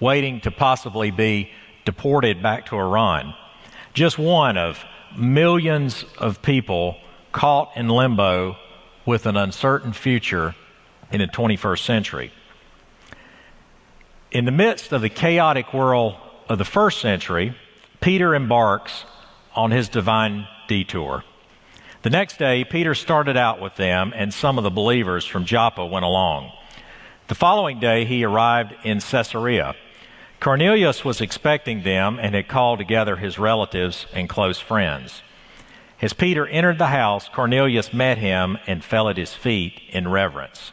waiting 0.00 0.40
to 0.40 0.50
possibly 0.50 1.12
be 1.12 1.52
deported 1.84 2.42
back 2.42 2.66
to 2.66 2.76
Iran. 2.76 3.36
Just 3.94 4.18
one 4.18 4.56
of 4.56 4.84
millions 5.16 6.04
of 6.18 6.42
people 6.42 6.96
caught 7.30 7.70
in 7.76 7.88
limbo 7.88 8.56
with 9.04 9.26
an 9.26 9.36
uncertain 9.36 9.92
future 9.92 10.56
in 11.10 11.20
the 11.20 11.26
21st 11.26 11.84
century. 11.84 12.32
In 14.30 14.44
the 14.44 14.52
midst 14.52 14.92
of 14.92 15.02
the 15.02 15.08
chaotic 15.08 15.72
world 15.72 16.16
of 16.48 16.58
the 16.58 16.64
first 16.64 17.00
century, 17.00 17.56
Peter 18.00 18.34
embarks 18.34 19.04
on 19.54 19.70
his 19.70 19.88
divine 19.88 20.46
detour. 20.68 21.24
The 22.02 22.10
next 22.10 22.38
day, 22.38 22.64
Peter 22.64 22.94
started 22.94 23.36
out 23.36 23.60
with 23.60 23.76
them, 23.76 24.12
and 24.14 24.32
some 24.32 24.58
of 24.58 24.64
the 24.64 24.70
believers 24.70 25.24
from 25.24 25.44
Joppa 25.44 25.84
went 25.84 26.04
along. 26.04 26.52
The 27.28 27.34
following 27.34 27.80
day, 27.80 28.04
he 28.04 28.24
arrived 28.24 28.74
in 28.84 29.00
Caesarea. 29.00 29.74
Cornelius 30.38 31.04
was 31.04 31.20
expecting 31.20 31.82
them 31.82 32.18
and 32.20 32.34
had 32.34 32.46
called 32.46 32.78
together 32.78 33.16
his 33.16 33.38
relatives 33.38 34.06
and 34.12 34.28
close 34.28 34.60
friends. 34.60 35.22
As 36.00 36.12
Peter 36.12 36.46
entered 36.46 36.78
the 36.78 36.88
house, 36.88 37.28
Cornelius 37.28 37.92
met 37.92 38.18
him 38.18 38.58
and 38.66 38.84
fell 38.84 39.08
at 39.08 39.16
his 39.16 39.32
feet 39.32 39.80
in 39.88 40.06
reverence. 40.06 40.72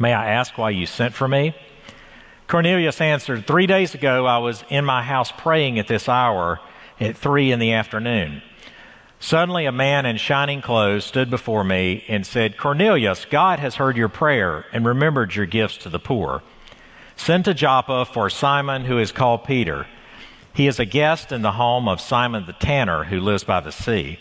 May 0.00 0.14
I 0.14 0.30
ask 0.30 0.56
why 0.56 0.70
you 0.70 0.86
sent 0.86 1.14
for 1.14 1.28
me? 1.28 1.54
Cornelius 2.48 3.02
answered, 3.02 3.46
Three 3.46 3.66
days 3.66 3.94
ago 3.94 4.24
I 4.24 4.38
was 4.38 4.64
in 4.70 4.86
my 4.86 5.02
house 5.02 5.30
praying 5.30 5.78
at 5.78 5.88
this 5.88 6.08
hour 6.08 6.58
at 6.98 7.18
three 7.18 7.52
in 7.52 7.58
the 7.58 7.74
afternoon. 7.74 8.40
Suddenly, 9.18 9.66
a 9.66 9.72
man 9.72 10.06
in 10.06 10.16
shining 10.16 10.62
clothes 10.62 11.04
stood 11.04 11.28
before 11.28 11.64
me 11.64 12.02
and 12.08 12.26
said, 12.26 12.56
Cornelius, 12.56 13.26
God 13.26 13.58
has 13.58 13.74
heard 13.74 13.98
your 13.98 14.08
prayer 14.08 14.64
and 14.72 14.86
remembered 14.86 15.34
your 15.34 15.44
gifts 15.44 15.76
to 15.76 15.90
the 15.90 15.98
poor. 15.98 16.42
Send 17.14 17.44
to 17.44 17.52
Joppa 17.52 18.06
for 18.06 18.30
Simon, 18.30 18.86
who 18.86 18.98
is 18.98 19.12
called 19.12 19.44
Peter. 19.44 19.86
He 20.54 20.66
is 20.66 20.80
a 20.80 20.86
guest 20.86 21.30
in 21.30 21.42
the 21.42 21.52
home 21.52 21.86
of 21.86 22.00
Simon 22.00 22.46
the 22.46 22.54
tanner, 22.54 23.04
who 23.04 23.20
lives 23.20 23.44
by 23.44 23.60
the 23.60 23.70
sea. 23.70 24.18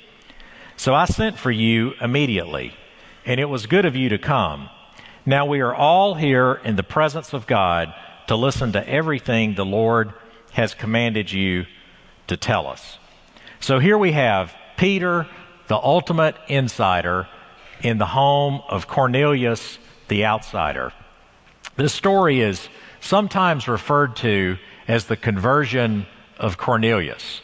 So 0.75 0.93
I 0.93 1.05
sent 1.05 1.39
for 1.39 1.51
you 1.51 1.93
immediately, 2.01 2.73
and 3.25 3.39
it 3.39 3.45
was 3.45 3.65
good 3.65 3.85
of 3.85 3.95
you 3.95 4.09
to 4.09 4.17
come. 4.17 4.69
Now 5.29 5.45
we 5.45 5.59
are 5.59 5.75
all 5.75 6.15
here 6.15 6.59
in 6.63 6.75
the 6.75 6.81
presence 6.81 7.33
of 7.33 7.45
God 7.45 7.93
to 8.29 8.35
listen 8.35 8.71
to 8.71 8.89
everything 8.89 9.53
the 9.53 9.63
Lord 9.63 10.11
has 10.53 10.73
commanded 10.73 11.31
you 11.31 11.67
to 12.25 12.35
tell 12.35 12.65
us. 12.65 12.97
So 13.59 13.77
here 13.77 13.95
we 13.95 14.13
have 14.13 14.55
Peter, 14.75 15.27
the 15.67 15.75
ultimate 15.75 16.35
insider, 16.47 17.27
in 17.83 17.99
the 17.99 18.07
home 18.07 18.63
of 18.69 18.87
Cornelius, 18.87 19.77
the 20.07 20.25
outsider. 20.25 20.93
This 21.75 21.93
story 21.93 22.41
is 22.41 22.67
sometimes 22.99 23.67
referred 23.67 24.15
to 24.15 24.57
as 24.87 25.05
the 25.05 25.15
conversion 25.15 26.07
of 26.39 26.57
Cornelius. 26.57 27.41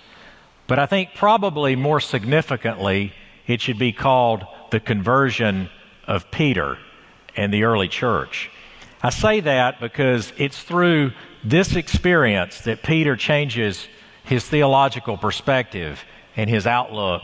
But 0.66 0.80
I 0.80 0.88
think 0.88 1.10
probably 1.14 1.76
more 1.76 2.00
significantly, 2.00 3.14
it 3.46 3.62
should 3.62 3.78
be 3.78 3.92
called 3.92 4.44
the 4.72 4.80
conversion 4.80 5.70
of 6.08 6.32
Peter 6.32 6.80
and 7.36 7.54
the 7.54 7.64
early 7.64 7.88
church. 7.88 8.50
I 9.02 9.10
say 9.10 9.40
that 9.42 9.80
because 9.80 10.34
it's 10.38 10.62
through 10.62 11.12
this 11.44 11.76
experience 11.76 12.62
that 12.62 12.82
Peter 12.82 13.16
changes 13.16 13.88
his 14.24 14.44
theological 14.46 15.18
perspective 15.18 16.04
and 16.36 16.50
his 16.50 16.66
outlook 16.66 17.22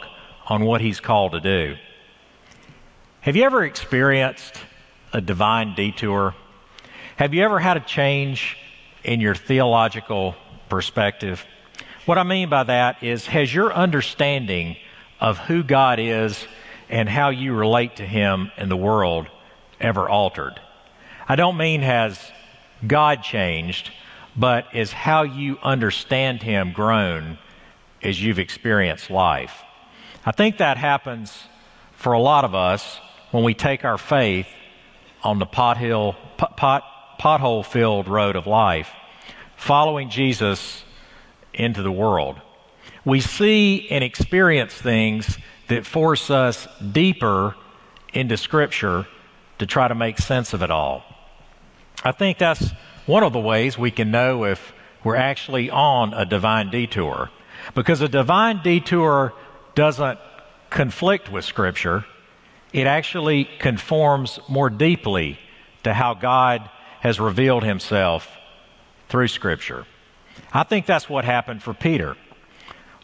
on 0.48 0.63
what 0.63 0.82
he's 0.82 1.00
called 1.00 1.32
to 1.32 1.39
do. 1.39 1.75
Have 3.22 3.36
you 3.36 3.44
ever 3.44 3.63
experienced 3.63 4.56
a 5.13 5.22
divine 5.22 5.75
detour? 5.75 6.36
Have 7.15 7.34
you 7.34 7.44
ever 7.44 7.60
had 7.60 7.77
a 7.77 7.82
change 7.82 8.58
in 9.03 9.20
your 9.22 9.36
theological 9.36 10.36
perspective? 10.70 11.46
What 12.06 12.18
I 12.18 12.24
mean 12.24 12.50
by 12.50 12.63
that 12.63 13.03
is, 13.03 13.25
has 13.27 13.53
your 13.53 13.74
understanding 13.74 14.77
of 15.20 15.38
who 15.38 15.63
God 15.63 16.00
is 16.00 16.48
and 16.89 17.08
how 17.08 17.30
you 17.30 17.53
relate 17.53 17.98
to 17.98 18.06
Him 18.06 18.51
in 18.58 18.70
the 18.70 18.77
world 18.77 19.27
ever 19.81 20.07
altered? 20.07 20.59
I 21.27 21.35
don't 21.35 21.57
mean 21.57 21.81
has 21.81 22.19
God 22.85 23.23
changed, 23.23 23.91
but 24.35 24.67
is 24.73 24.91
how 24.91 25.23
you 25.23 25.57
understand 25.61 26.41
Him 26.41 26.71
grown 26.71 27.38
as 28.01 28.21
you've 28.21 28.39
experienced 28.39 29.09
life. 29.09 29.61
I 30.25 30.31
think 30.31 30.57
that 30.57 30.77
happens 30.77 31.47
for 31.93 32.13
a 32.13 32.19
lot 32.19 32.45
of 32.45 32.55
us 32.55 33.00
when 33.31 33.43
we 33.43 33.53
take 33.53 33.85
our 33.85 33.97
faith 33.97 34.47
on 35.23 35.39
the 35.39 35.45
pot, 35.45 35.77
pot, 36.57 36.83
pothole 37.19 37.65
filled 37.65 38.07
road 38.07 38.35
of 38.35 38.47
life, 38.47 38.89
following 39.55 40.09
Jesus 40.09 40.83
into 41.53 41.83
the 41.83 41.91
world. 41.91 42.41
We 43.05 43.19
see 43.19 43.88
and 43.89 44.03
experience 44.03 44.73
things 44.73 45.38
that 45.67 45.85
force 45.85 46.29
us 46.29 46.67
deeper 46.91 47.55
into 48.13 48.38
Scripture 48.38 49.07
to 49.62 49.68
try 49.68 49.88
to 49.88 49.94
make 49.94 50.18
sense 50.18 50.53
of 50.53 50.63
it 50.63 50.72
all. 50.72 51.03
I 52.03 52.13
think 52.13 52.39
that's 52.39 52.72
one 53.06 53.22
of 53.22 53.32
the 53.32 53.39
ways 53.39 53.77
we 53.77 53.91
can 53.91 54.10
know 54.10 54.46
if 54.46 54.74
we're 55.03 55.15
actually 55.15 55.70
on 55.70 56.15
a 56.15 56.25
divine 56.25 56.72
detour. 56.72 57.30
Because 57.75 58.01
a 58.01 58.10
divine 58.10 58.63
detour 58.63 59.34
doesn't 59.75 60.18
conflict 60.72 61.32
with 61.32 61.46
Scripture, 61.46 62.06
it 62.74 62.88
actually 62.88 63.48
conforms 63.60 64.39
more 64.50 64.72
deeply 64.72 65.38
to 65.84 65.94
how 65.94 66.15
God 66.15 66.68
has 67.01 67.20
revealed 67.20 67.63
himself 67.63 68.27
through 69.10 69.27
Scripture. 69.27 69.86
I 70.51 70.63
think 70.63 70.88
that's 70.88 71.08
what 71.08 71.24
happened 71.24 71.62
for 71.62 71.75
Peter. 71.75 72.18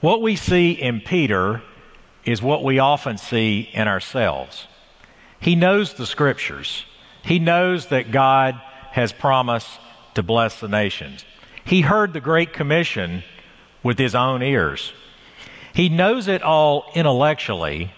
What 0.02 0.24
we 0.24 0.36
see 0.36 0.72
in 0.72 1.02
Peter 1.02 1.62
is 2.26 2.42
what 2.42 2.64
we 2.64 2.80
often 2.80 3.20
see 3.20 3.70
in 3.74 3.88
ourselves. 3.88 4.66
He 5.40 5.56
knows 5.56 5.94
the 5.94 6.06
Scriptures, 6.06 6.86
he 7.24 7.40
knows 7.40 7.88
that 7.88 8.12
God 8.12 8.62
has 8.92 9.12
promised 9.12 9.70
to 10.16 10.24
bless 10.24 10.60
the 10.60 10.68
nations. 10.68 11.26
He 11.64 11.82
heard 11.82 12.14
the 12.14 12.22
Great 12.22 12.54
Commission 12.54 13.24
with 13.84 14.00
his 14.00 14.16
own 14.16 14.42
ears. 14.42 14.94
He 15.74 15.90
knows 15.90 16.28
it 16.28 16.42
all 16.42 16.90
intellectually, 16.96 17.92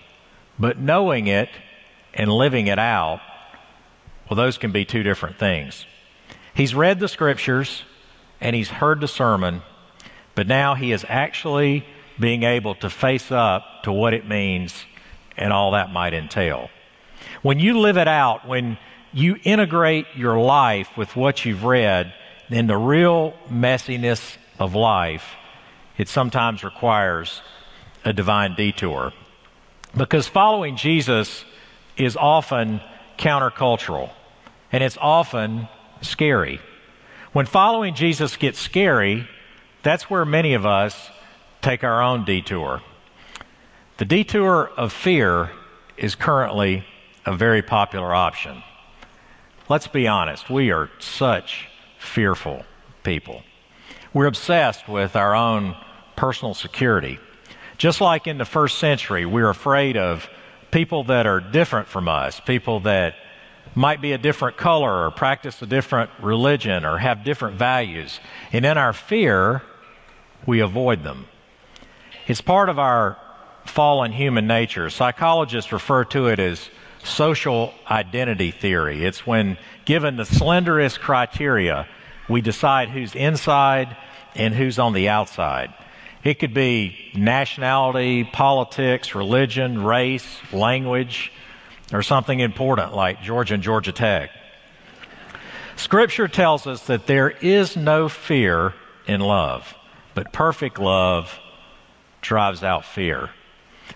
but 0.57 0.77
knowing 0.77 1.27
it 1.27 1.49
and 2.13 2.29
living 2.29 2.67
it 2.67 2.79
out, 2.79 3.21
well, 4.29 4.35
those 4.35 4.57
can 4.57 4.71
be 4.71 4.83
two 4.83 5.03
different 5.03 5.39
things. 5.39 5.85
He's 6.53 6.75
read 6.75 6.99
the 6.99 7.07
scriptures 7.07 7.83
and 8.41 8.55
he's 8.55 8.69
heard 8.69 8.99
the 8.99 9.07
sermon, 9.07 9.61
but 10.35 10.47
now 10.47 10.75
he 10.75 10.91
is 10.91 11.05
actually 11.07 11.85
being 12.19 12.43
able 12.43 12.75
to 12.75 12.89
face 12.89 13.31
up 13.31 13.83
to 13.83 13.91
what 13.91 14.13
it 14.13 14.27
means 14.27 14.85
and 15.37 15.53
all 15.53 15.71
that 15.71 15.91
might 15.93 16.13
entail. 16.13 16.69
When 17.41 17.59
you 17.59 17.79
live 17.79 17.97
it 17.97 18.07
out, 18.07 18.47
when 18.47 18.77
you 19.13 19.37
integrate 19.43 20.05
your 20.15 20.39
life 20.39 20.89
with 20.97 21.15
what 21.15 21.45
you've 21.45 21.63
read, 21.63 22.13
then 22.49 22.67
the 22.67 22.77
real 22.77 23.33
messiness 23.49 24.37
of 24.59 24.75
life, 24.75 25.35
it 25.97 26.09
sometimes 26.09 26.63
requires 26.63 27.41
a 28.05 28.13
divine 28.13 28.55
detour. 28.55 29.13
Because 29.95 30.27
following 30.27 30.75
Jesus 30.75 31.43
is 31.97 32.15
often 32.15 32.81
countercultural 33.17 34.11
and 34.71 34.83
it's 34.83 34.97
often 34.99 35.67
scary. 36.01 36.59
When 37.33 37.45
following 37.45 37.95
Jesus 37.95 38.37
gets 38.37 38.59
scary, 38.59 39.27
that's 39.83 40.09
where 40.09 40.25
many 40.25 40.53
of 40.53 40.65
us 40.65 41.09
take 41.61 41.83
our 41.83 42.01
own 42.01 42.25
detour. 42.25 42.81
The 43.97 44.05
detour 44.05 44.71
of 44.77 44.93
fear 44.93 45.51
is 45.97 46.15
currently 46.15 46.85
a 47.25 47.35
very 47.35 47.61
popular 47.61 48.13
option. 48.13 48.63
Let's 49.67 49.87
be 49.87 50.07
honest, 50.07 50.49
we 50.49 50.71
are 50.71 50.89
such 50.99 51.67
fearful 51.99 52.63
people. 53.03 53.43
We're 54.13 54.25
obsessed 54.25 54.87
with 54.87 55.15
our 55.15 55.35
own 55.35 55.75
personal 56.15 56.53
security. 56.53 57.19
Just 57.77 58.01
like 58.01 58.27
in 58.27 58.37
the 58.37 58.45
first 58.45 58.79
century, 58.79 59.25
we're 59.25 59.49
afraid 59.49 59.95
of 59.95 60.27
people 60.71 61.03
that 61.05 61.27
are 61.27 61.39
different 61.39 61.87
from 61.87 62.07
us, 62.07 62.39
people 62.39 62.81
that 62.81 63.15
might 63.75 64.01
be 64.01 64.13
a 64.13 64.17
different 64.17 64.57
color 64.57 65.05
or 65.05 65.11
practice 65.11 65.61
a 65.61 65.65
different 65.65 66.09
religion 66.21 66.85
or 66.85 66.97
have 66.97 67.23
different 67.23 67.57
values. 67.57 68.19
And 68.51 68.65
in 68.65 68.77
our 68.77 68.93
fear, 68.93 69.61
we 70.45 70.59
avoid 70.59 71.03
them. 71.03 71.27
It's 72.27 72.41
part 72.41 72.69
of 72.69 72.79
our 72.79 73.17
fallen 73.65 74.11
human 74.11 74.47
nature. 74.47 74.89
Psychologists 74.89 75.71
refer 75.71 76.03
to 76.05 76.27
it 76.27 76.39
as 76.39 76.69
social 77.03 77.73
identity 77.89 78.51
theory. 78.51 79.05
It's 79.05 79.25
when 79.25 79.57
given 79.85 80.15
the 80.15 80.25
slenderest 80.25 80.99
criteria, 80.99 81.87
we 82.27 82.41
decide 82.41 82.89
who's 82.89 83.15
inside 83.15 83.95
and 84.35 84.53
who's 84.53 84.79
on 84.79 84.93
the 84.93 85.09
outside. 85.09 85.73
It 86.23 86.35
could 86.35 86.53
be 86.53 87.11
nationality, 87.15 88.23
politics, 88.25 89.15
religion, 89.15 89.83
race, 89.83 90.27
language, 90.51 91.31
or 91.93 92.03
something 92.03 92.39
important 92.39 92.93
like 92.93 93.21
Georgia 93.21 93.55
and 93.55 93.63
Georgia 93.63 93.91
Tech. 93.91 94.29
Scripture 95.75 96.27
tells 96.27 96.67
us 96.67 96.87
that 96.87 97.07
there 97.07 97.29
is 97.29 97.77
no 97.77 98.09
fear 98.09 98.73
in 99.07 99.21
love, 99.21 99.73
but 100.13 100.33
perfect 100.33 100.77
love 100.77 101.39
drives 102.21 102.63
out 102.63 102.83
fear. 102.83 103.29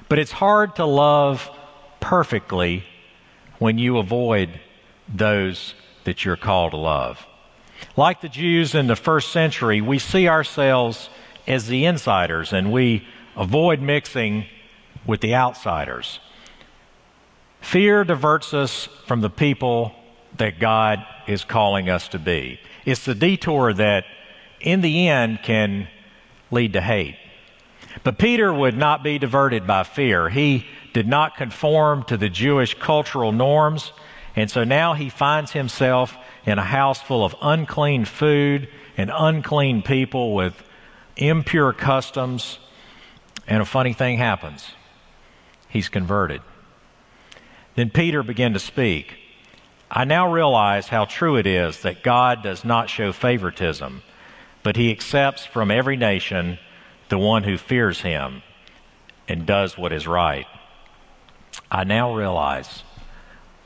But 0.07 0.17
it's 0.17 0.31
hard 0.31 0.77
to 0.77 0.85
love 0.85 1.49
perfectly 1.99 2.85
when 3.63 3.77
you 3.77 3.97
avoid 3.97 4.59
those 5.07 5.73
that 6.03 6.25
you're 6.25 6.35
called 6.35 6.71
to 6.71 6.77
love. 6.77 7.25
Like 7.95 8.19
the 8.19 8.27
Jews 8.27 8.75
in 8.75 8.87
the 8.87 8.95
first 8.97 9.31
century, 9.31 9.79
we 9.79 9.99
see 9.99 10.27
ourselves 10.27 11.09
as 11.47 11.67
the 11.67 11.85
insiders 11.85 12.51
and 12.51 12.73
we 12.73 13.07
avoid 13.37 13.79
mixing 13.79 14.47
with 15.07 15.21
the 15.21 15.33
outsiders. 15.33 16.19
Fear 17.61 18.03
diverts 18.03 18.53
us 18.53 18.89
from 19.07 19.21
the 19.21 19.29
people 19.29 19.93
that 20.35 20.59
God 20.59 21.05
is 21.25 21.45
calling 21.45 21.87
us 21.89 22.09
to 22.09 22.19
be. 22.19 22.59
It's 22.83 23.05
the 23.05 23.15
detour 23.15 23.71
that, 23.71 24.03
in 24.59 24.81
the 24.81 25.07
end, 25.07 25.39
can 25.41 25.87
lead 26.51 26.73
to 26.73 26.81
hate. 26.81 27.15
But 28.03 28.17
Peter 28.17 28.53
would 28.53 28.75
not 28.75 29.03
be 29.03 29.19
diverted 29.19 29.65
by 29.65 29.83
fear. 29.83 30.27
He 30.27 30.65
did 30.93 31.07
not 31.07 31.37
conform 31.37 32.03
to 32.03 32.17
the 32.17 32.29
Jewish 32.29 32.75
cultural 32.75 33.31
norms, 33.31 33.91
and 34.35 34.49
so 34.49 34.63
now 34.63 34.93
he 34.93 35.09
finds 35.09 35.51
himself 35.51 36.15
in 36.45 36.59
a 36.59 36.63
house 36.63 37.01
full 37.01 37.25
of 37.25 37.35
unclean 37.41 38.05
food 38.05 38.69
and 38.97 39.11
unclean 39.13 39.81
people 39.81 40.33
with 40.33 40.53
impure 41.17 41.73
customs. 41.73 42.59
And 43.47 43.61
a 43.61 43.65
funny 43.65 43.93
thing 43.93 44.17
happens 44.17 44.73
he's 45.67 45.89
converted. 45.89 46.41
Then 47.75 47.89
Peter 47.89 48.21
began 48.21 48.53
to 48.53 48.59
speak. 48.59 49.17
I 49.89 50.05
now 50.05 50.31
realize 50.31 50.87
how 50.87 51.05
true 51.05 51.37
it 51.37 51.47
is 51.47 51.81
that 51.81 52.03
God 52.03 52.43
does 52.43 52.63
not 52.63 52.89
show 52.89 53.11
favoritism, 53.11 54.03
but 54.61 54.75
he 54.75 54.91
accepts 54.91 55.45
from 55.45 55.71
every 55.71 55.97
nation 55.97 56.59
the 57.09 57.17
one 57.17 57.43
who 57.43 57.57
fears 57.57 58.01
him 58.01 58.43
and 59.27 59.45
does 59.45 59.77
what 59.77 59.91
is 59.91 60.07
right. 60.07 60.45
I 61.71 61.83
now 61.83 62.15
realize 62.15 62.83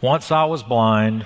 once 0.01 0.31
I 0.31 0.45
was 0.45 0.63
blind, 0.63 1.25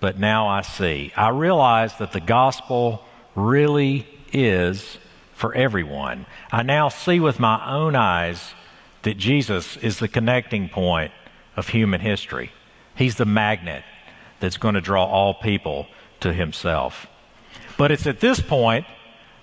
but 0.00 0.18
now 0.18 0.48
I 0.48 0.62
see. 0.62 1.12
I 1.16 1.28
realize 1.28 1.96
that 1.98 2.12
the 2.12 2.20
gospel 2.20 3.04
really 3.34 4.06
is 4.32 4.98
for 5.34 5.54
everyone. 5.54 6.26
I 6.50 6.62
now 6.62 6.88
see 6.88 7.20
with 7.20 7.38
my 7.38 7.64
own 7.70 7.96
eyes 7.96 8.54
that 9.02 9.16
Jesus 9.16 9.76
is 9.76 9.98
the 9.98 10.08
connecting 10.08 10.68
point 10.68 11.12
of 11.56 11.68
human 11.68 12.00
history. 12.00 12.50
He's 12.94 13.16
the 13.16 13.24
magnet 13.24 13.84
that's 14.40 14.56
going 14.56 14.74
to 14.74 14.80
draw 14.80 15.04
all 15.04 15.34
people 15.34 15.86
to 16.20 16.32
himself. 16.32 17.06
But 17.76 17.90
it's 17.90 18.06
at 18.06 18.20
this 18.20 18.40
point 18.40 18.86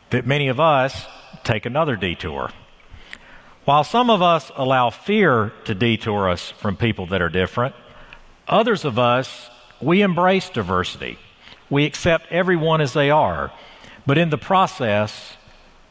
that 0.09 0.25
many 0.25 0.47
of 0.47 0.59
us 0.59 1.05
take 1.43 1.65
another 1.65 1.95
detour. 1.95 2.51
While 3.71 3.85
some 3.85 4.09
of 4.09 4.21
us 4.21 4.51
allow 4.57 4.89
fear 4.89 5.53
to 5.63 5.73
detour 5.73 6.29
us 6.29 6.51
from 6.51 6.75
people 6.75 7.05
that 7.05 7.21
are 7.21 7.29
different, 7.29 7.73
others 8.45 8.83
of 8.83 8.99
us, 8.99 9.49
we 9.79 10.01
embrace 10.01 10.49
diversity. 10.49 11.17
We 11.69 11.85
accept 11.85 12.29
everyone 12.33 12.81
as 12.81 12.91
they 12.91 13.09
are. 13.09 13.49
But 14.05 14.17
in 14.17 14.29
the 14.29 14.37
process, 14.37 15.37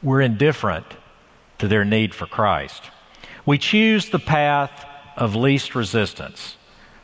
we're 0.02 0.20
indifferent 0.20 0.84
to 1.56 1.68
their 1.68 1.86
need 1.86 2.14
for 2.14 2.26
Christ. 2.26 2.82
We 3.46 3.56
choose 3.56 4.10
the 4.10 4.18
path 4.18 4.84
of 5.16 5.34
least 5.34 5.74
resistance. 5.74 6.58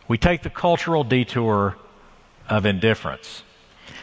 We 0.09 0.19
take 0.19 0.43
the 0.43 0.51
cultural 0.51 1.05
detour 1.05 1.79
of 2.51 2.67
indifference. 2.67 3.45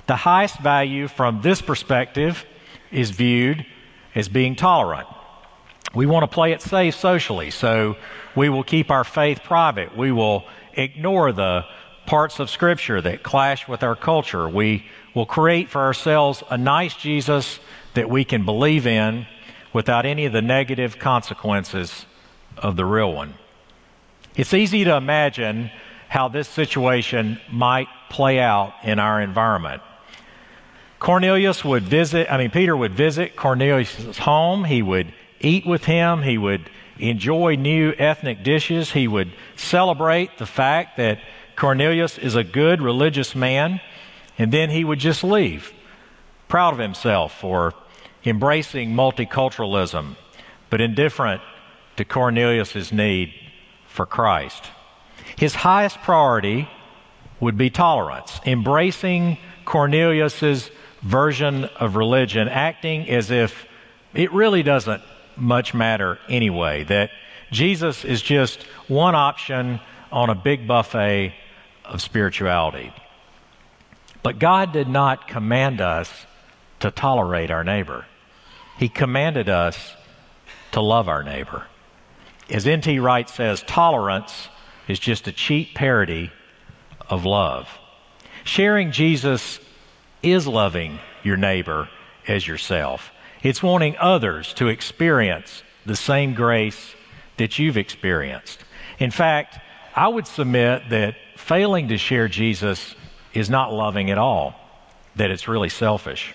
The 0.07 0.15
highest 0.15 0.57
value 0.57 1.07
from 1.07 1.43
this 1.43 1.61
perspective 1.61 2.43
is 2.89 3.11
viewed 3.11 3.63
as 4.15 4.27
being 4.27 4.55
tolerant. 4.55 5.07
We 5.93 6.07
want 6.07 6.23
to 6.23 6.27
play 6.27 6.53
it 6.53 6.61
safe 6.61 6.95
socially, 6.95 7.51
so 7.51 7.97
we 8.35 8.49
will 8.49 8.63
keep 8.63 8.89
our 8.89 9.03
faith 9.03 9.43
private. 9.43 9.95
We 9.95 10.11
will 10.11 10.45
ignore 10.73 11.31
the 11.31 11.65
parts 12.07 12.39
of 12.39 12.49
Scripture 12.49 12.99
that 12.99 13.21
clash 13.21 13.67
with 13.67 13.83
our 13.83 13.95
culture. 13.95 14.49
We 14.49 14.85
will 15.13 15.27
create 15.27 15.69
for 15.69 15.81
ourselves 15.81 16.43
a 16.49 16.57
nice 16.57 16.95
Jesus 16.95 17.59
that 17.93 18.09
we 18.09 18.25
can 18.25 18.43
believe 18.43 18.87
in 18.87 19.27
without 19.71 20.05
any 20.05 20.25
of 20.25 20.33
the 20.33 20.41
negative 20.41 20.97
consequences 20.97 22.07
of 22.57 22.75
the 22.75 22.85
real 22.85 23.13
one. 23.13 23.35
It's 24.35 24.53
easy 24.53 24.83
to 24.85 24.95
imagine 24.95 25.69
how 26.09 26.27
this 26.27 26.47
situation 26.47 27.39
might 27.51 27.87
play 28.09 28.39
out 28.39 28.73
in 28.83 28.97
our 28.97 29.21
environment. 29.21 29.83
Cornelius 30.97 31.63
would 31.63 31.83
visit, 31.83 32.31
I 32.31 32.37
mean, 32.37 32.49
Peter 32.49 32.75
would 32.75 32.93
visit 32.93 33.35
Cornelius' 33.35 34.17
home. 34.17 34.63
He 34.63 34.81
would 34.81 35.13
eat 35.43 35.65
with 35.65 35.85
him. 35.85 36.23
He 36.23 36.37
would 36.37 36.69
enjoy 36.97 37.55
new 37.55 37.93
ethnic 37.97 38.43
dishes. 38.43 38.91
He 38.91 39.07
would 39.07 39.31
celebrate 39.55 40.37
the 40.37 40.45
fact 40.45 40.97
that 40.97 41.19
Cornelius 41.55 42.17
is 42.17 42.35
a 42.35 42.43
good 42.43 42.81
religious 42.81 43.35
man. 43.35 43.81
And 44.37 44.51
then 44.51 44.71
he 44.71 44.83
would 44.83 44.99
just 44.99 45.23
leave, 45.23 45.71
proud 46.47 46.73
of 46.73 46.79
himself 46.79 47.39
for 47.39 47.73
embracing 48.25 48.93
multiculturalism, 48.93 50.15
but 50.69 50.81
indifferent 50.81 51.41
to 51.97 52.05
Cornelius' 52.05 52.91
need 52.91 53.33
for 53.87 54.05
Christ. 54.05 54.63
His 55.37 55.53
highest 55.53 56.01
priority 56.01 56.67
would 57.39 57.57
be 57.57 57.69
tolerance, 57.69 58.39
embracing 58.45 59.37
Cornelius's 59.65 60.71
version 61.01 61.65
of 61.65 61.95
religion, 61.95 62.47
acting 62.47 63.09
as 63.09 63.29
if 63.29 63.67
it 64.13 64.31
really 64.31 64.63
doesn't 64.63 65.03
much 65.37 65.73
matter 65.73 66.19
anyway, 66.29 66.83
that 66.85 67.11
Jesus 67.51 68.03
is 68.03 68.21
just 68.21 68.63
one 68.87 69.15
option 69.15 69.79
on 70.11 70.29
a 70.29 70.35
big 70.35 70.67
buffet 70.67 71.33
of 71.85 72.01
spirituality. 72.01 72.93
But 74.21 74.39
God 74.39 74.71
did 74.71 74.87
not 74.87 75.27
command 75.27 75.81
us 75.81 76.25
to 76.79 76.91
tolerate 76.91 77.51
our 77.51 77.63
neighbor. 77.63 78.05
He 78.77 78.89
commanded 78.89 79.49
us 79.49 79.95
to 80.71 80.81
love 80.81 81.07
our 81.07 81.23
neighbor. 81.23 81.65
As 82.49 82.67
N.T. 82.67 82.99
Wright 82.99 83.29
says, 83.29 83.63
tolerance 83.63 84.49
is 84.87 84.99
just 84.99 85.27
a 85.27 85.31
cheap 85.31 85.75
parody 85.75 86.31
of 87.09 87.25
love. 87.25 87.67
Sharing 88.43 88.91
Jesus 88.91 89.59
is 90.21 90.47
loving 90.47 90.99
your 91.23 91.37
neighbor 91.37 91.89
as 92.27 92.47
yourself. 92.47 93.11
It's 93.43 93.61
wanting 93.61 93.97
others 93.97 94.53
to 94.53 94.69
experience 94.69 95.63
the 95.85 95.97
same 95.97 96.33
grace 96.33 96.95
that 97.37 97.59
you've 97.59 97.77
experienced. 97.77 98.63
In 98.99 99.11
fact, 99.11 99.59
I 99.95 100.07
would 100.07 100.25
submit 100.25 100.89
that 100.89 101.15
failing 101.35 101.89
to 101.89 101.97
share 101.97 102.29
Jesus 102.29 102.95
is 103.33 103.49
not 103.49 103.73
loving 103.73 104.09
at 104.09 104.17
all, 104.17 104.55
that 105.17 105.29
it's 105.29 105.47
really 105.47 105.67
selfish. 105.67 106.33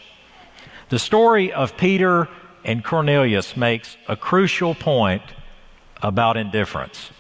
The 0.90 0.98
story 0.98 1.50
of 1.52 1.76
Peter 1.78 2.28
and 2.62 2.84
Cornelius 2.84 3.56
makes 3.56 3.96
a 4.06 4.16
crucial 4.16 4.74
point 4.74 5.22
about 6.02 6.36
indifference. 6.36 7.10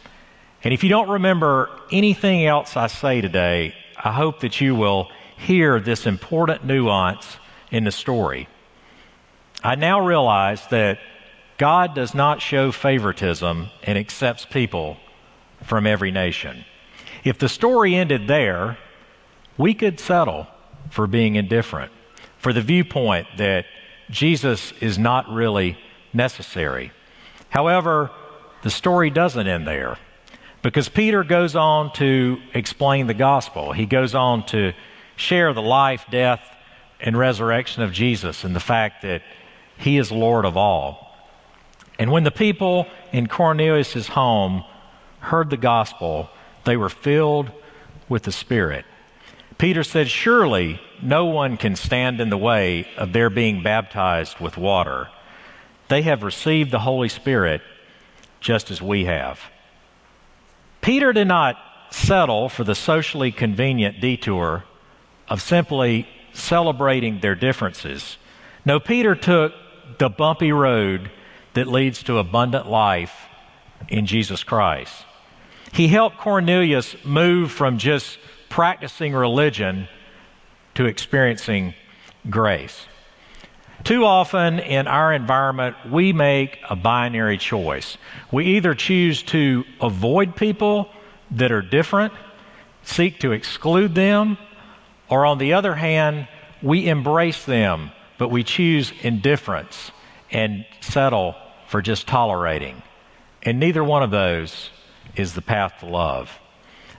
And 0.62 0.74
if 0.74 0.82
you 0.82 0.90
don't 0.90 1.08
remember 1.08 1.70
anything 1.90 2.44
else 2.44 2.76
I 2.76 2.88
say 2.88 3.20
today, 3.22 3.74
I 3.96 4.12
hope 4.12 4.40
that 4.40 4.60
you 4.60 4.74
will 4.74 5.10
hear 5.38 5.80
this 5.80 6.06
important 6.06 6.64
nuance 6.64 7.38
in 7.70 7.84
the 7.84 7.92
story. 7.92 8.48
I 9.62 9.74
now 9.74 10.04
realize 10.04 10.66
that 10.68 10.98
God 11.56 11.94
does 11.94 12.14
not 12.14 12.40
show 12.40 12.70
favoritism 12.70 13.68
and 13.82 13.98
accepts 13.98 14.44
people 14.44 14.96
from 15.64 15.86
every 15.86 16.12
nation. 16.12 16.64
If 17.24 17.38
the 17.38 17.48
story 17.48 17.94
ended 17.96 18.28
there, 18.28 18.78
we 19.56 19.74
could 19.74 19.98
settle 19.98 20.46
for 20.90 21.06
being 21.06 21.34
indifferent, 21.34 21.90
for 22.38 22.52
the 22.52 22.62
viewpoint 22.62 23.26
that 23.38 23.66
Jesus 24.10 24.72
is 24.80 24.98
not 24.98 25.28
really 25.28 25.76
necessary. 26.12 26.92
However, 27.48 28.10
the 28.62 28.70
story 28.70 29.10
doesn't 29.10 29.46
end 29.46 29.66
there 29.66 29.98
because 30.62 30.88
Peter 30.88 31.24
goes 31.24 31.56
on 31.56 31.92
to 31.94 32.38
explain 32.54 33.08
the 33.08 33.14
gospel. 33.14 33.72
He 33.72 33.86
goes 33.86 34.14
on 34.14 34.46
to 34.46 34.72
share 35.16 35.52
the 35.52 35.62
life, 35.62 36.04
death, 36.10 36.40
and 37.00 37.16
resurrection 37.16 37.82
of 37.82 37.92
Jesus 37.92 38.44
and 38.44 38.54
the 38.54 38.60
fact 38.60 39.02
that 39.02 39.22
he 39.78 39.96
is 39.96 40.12
Lord 40.12 40.44
of 40.44 40.56
all. 40.56 41.16
And 41.98 42.12
when 42.12 42.24
the 42.24 42.30
people 42.30 42.86
in 43.12 43.26
Cornelius' 43.26 44.06
home 44.06 44.64
heard 45.20 45.50
the 45.50 45.56
gospel, 45.56 46.30
they 46.64 46.76
were 46.76 46.88
filled 46.88 47.50
with 48.08 48.24
the 48.24 48.32
Spirit. 48.32 48.84
Peter 49.56 49.82
said, 49.82 50.08
Surely 50.08 50.80
no 51.02 51.26
one 51.26 51.56
can 51.56 51.74
stand 51.74 52.20
in 52.20 52.30
the 52.30 52.36
way 52.36 52.86
of 52.96 53.12
their 53.12 53.30
being 53.30 53.62
baptized 53.62 54.38
with 54.38 54.56
water. 54.56 55.08
They 55.88 56.02
have 56.02 56.22
received 56.22 56.70
the 56.70 56.78
Holy 56.78 57.08
Spirit 57.08 57.62
just 58.40 58.70
as 58.70 58.80
we 58.80 59.06
have. 59.06 59.40
Peter 60.80 61.12
did 61.12 61.26
not 61.26 61.56
settle 61.90 62.48
for 62.48 62.64
the 62.64 62.74
socially 62.74 63.32
convenient 63.32 64.00
detour 64.00 64.64
of 65.28 65.42
simply 65.42 66.06
celebrating 66.32 67.20
their 67.20 67.34
differences. 67.34 68.16
No, 68.64 68.78
Peter 68.78 69.14
took 69.14 69.52
the 69.98 70.08
bumpy 70.08 70.52
road 70.52 71.10
that 71.54 71.66
leads 71.66 72.02
to 72.04 72.18
abundant 72.18 72.68
life 72.68 73.26
in 73.88 74.06
Jesus 74.06 74.44
Christ. 74.44 74.94
He 75.72 75.88
helped 75.88 76.18
Cornelius 76.18 76.96
move 77.04 77.50
from 77.52 77.78
just 77.78 78.18
practicing 78.48 79.12
religion 79.12 79.88
to 80.74 80.86
experiencing 80.86 81.74
grace. 82.30 82.86
Too 83.84 84.04
often 84.04 84.58
in 84.58 84.86
our 84.86 85.12
environment, 85.12 85.76
we 85.90 86.12
make 86.12 86.58
a 86.68 86.76
binary 86.76 87.38
choice. 87.38 87.96
We 88.32 88.56
either 88.56 88.74
choose 88.74 89.22
to 89.24 89.64
avoid 89.80 90.34
people 90.36 90.90
that 91.32 91.52
are 91.52 91.62
different, 91.62 92.12
seek 92.82 93.20
to 93.20 93.32
exclude 93.32 93.94
them, 93.94 94.38
or 95.08 95.24
on 95.26 95.38
the 95.38 95.54
other 95.54 95.74
hand, 95.74 96.28
we 96.62 96.88
embrace 96.88 97.44
them, 97.44 97.92
but 98.18 98.28
we 98.28 98.44
choose 98.44 98.92
indifference 99.02 99.90
and 100.30 100.66
settle 100.80 101.34
for 101.68 101.80
just 101.80 102.06
tolerating. 102.06 102.82
And 103.42 103.60
neither 103.60 103.82
one 103.82 104.02
of 104.02 104.10
those 104.10 104.70
is 105.16 105.34
the 105.34 105.42
path 105.42 105.74
to 105.80 105.86
love. 105.86 106.38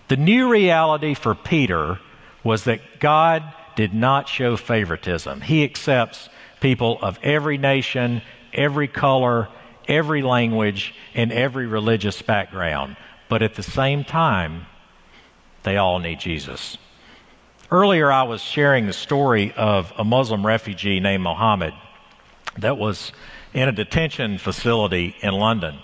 The 0.08 0.17
new 0.17 0.49
reality 0.49 1.13
for 1.13 1.36
Peter 1.36 1.99
was 2.43 2.63
that 2.63 2.99
God 2.99 3.43
did 3.75 3.93
not 3.93 4.27
show 4.27 4.58
favoritism. 4.58 5.41
He 5.41 5.63
accepts 5.63 6.29
people 6.60 6.97
of 7.01 7.19
every 7.21 7.58
nation, 7.58 8.21
every 8.53 8.88
color, 8.88 9.49
every 9.88 10.21
language, 10.21 10.93
and 11.13 11.32
every 11.32 11.67
religious 11.67 12.21
background. 12.21 12.97
But 13.27 13.41
at 13.41 13.55
the 13.55 13.63
same 13.63 14.03
time, 14.03 14.65
they 15.63 15.77
all 15.77 15.99
need 15.99 16.19
Jesus. 16.19 16.77
Earlier, 17.71 18.12
I 18.12 18.23
was 18.23 18.41
sharing 18.41 18.88
the 18.88 18.93
story 18.93 19.53
of 19.55 19.93
a 19.95 20.03
Muslim 20.03 20.43
refugee 20.43 20.99
named 20.99 21.21
Mohammed 21.21 21.75
that 22.58 22.79
was 22.79 23.12
in 23.53 23.69
a 23.69 23.71
detention 23.71 24.39
facility 24.39 25.15
in 25.21 25.34
London. 25.34 25.77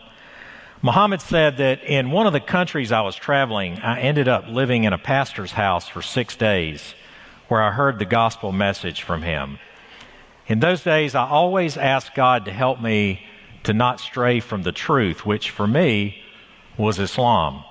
Mohammed 0.82 1.22
said 1.22 1.58
that 1.58 1.84
in 1.84 2.10
one 2.10 2.26
of 2.26 2.34
the 2.34 2.40
countries 2.40 2.92
I 2.92 3.02
was 3.02 3.16
traveling, 3.16 3.78
I 3.82 4.00
ended 4.00 4.28
up 4.28 4.48
living 4.48 4.84
in 4.86 4.94
a 4.94 4.98
pastor's 4.98 5.52
house 5.52 5.88
for 5.88 6.02
six 6.02 6.36
days 6.36 6.96
where 7.50 7.62
I 7.62 7.70
heard 7.70 8.00
the 8.00 8.06
gospel 8.06 8.52
message 8.52 9.04
from 9.04 9.22
him. 9.22 9.60
In 10.48 10.62
those 10.62 10.82
days, 10.82 11.14
I 11.14 11.28
always 11.28 11.78
asked 11.78 12.16
God 12.16 12.46
to 12.46 12.52
help 12.52 12.82
me 12.82 13.22
to 13.62 13.74
not 13.74 14.00
stray 14.00 14.40
from 14.40 14.64
the 14.64 14.72
truth, 14.72 15.24
which 15.24 15.52
for 15.52 15.68
me 15.68 16.24
was 16.78 16.98
Islam. 16.98 17.64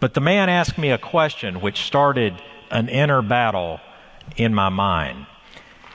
But 0.00 0.12
the 0.12 0.20
man 0.20 0.50
asked 0.50 0.76
me 0.76 0.90
a 0.90 0.98
question 0.98 1.62
which 1.62 1.84
started 1.84 2.34
an 2.72 2.88
inner 2.88 3.22
battle 3.22 3.78
in 4.36 4.54
my 4.54 4.70
mind. 4.70 5.26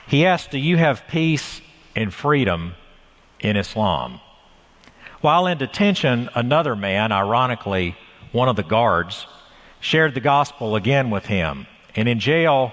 He 0.06 0.24
asked, 0.24 0.50
Do 0.50 0.58
you 0.58 0.78
have 0.78 1.06
peace 1.08 1.60
and 1.94 2.14
freedom 2.14 2.74
in 3.40 3.56
Islam? 3.56 4.20
While 5.20 5.46
in 5.48 5.58
detention, 5.58 6.30
another 6.34 6.76
man, 6.76 7.12
ironically 7.12 7.96
one 8.32 8.48
of 8.48 8.56
the 8.56 8.62
guards, 8.62 9.26
shared 9.80 10.14
the 10.14 10.20
gospel 10.20 10.76
again 10.76 11.10
with 11.10 11.26
him. 11.26 11.66
And 11.96 12.08
in 12.08 12.20
jail, 12.20 12.72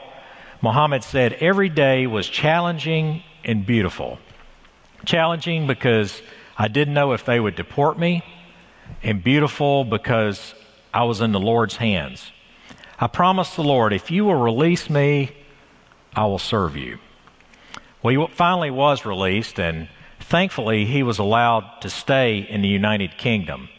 Muhammad 0.62 1.04
said 1.04 1.34
every 1.34 1.70
day 1.70 2.08
was 2.08 2.30
challenging 2.30 3.24
and 3.44 3.66
beautiful. 3.66 4.20
Challenging 5.06 5.66
because 5.68 6.22
I 6.58 6.68
didn't 6.68 6.94
know 6.94 7.14
if 7.14 7.26
they 7.26 7.40
would 7.40 7.56
deport 7.56 7.98
me, 7.98 8.24
and 9.02 9.24
beautiful 9.24 9.84
because 9.84 10.54
I 10.94 11.04
was 11.04 11.22
in 11.22 11.32
the 11.32 11.40
Lord's 11.40 11.76
hands. 11.76 12.32
I 13.00 13.08
promised 13.08 13.56
the 13.56 13.64
Lord, 13.64 13.94
if 13.94 14.10
you 14.10 14.26
will 14.26 14.36
release 14.36 14.90
me, 14.90 15.36
I 16.16 16.26
will 16.26 16.40
serve 16.40 16.78
you. 16.78 17.00
Well, 18.02 18.28
he 18.28 18.36
finally 18.36 18.72
was 18.72 19.06
released, 19.06 19.60
and 19.60 19.90
Thankfully, 20.26 20.86
he 20.86 21.04
was 21.04 21.20
allowed 21.20 21.82
to 21.82 21.90
stay 21.90 22.40
in 22.40 22.64
the 22.64 22.68
United 22.68 23.16
Kingdom. 23.16 23.70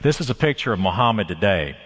This 0.00 0.20
is 0.20 0.30
a 0.30 0.34
picture 0.34 0.72
of 0.72 0.78
Muhammad 0.78 1.26
today. 1.26 1.76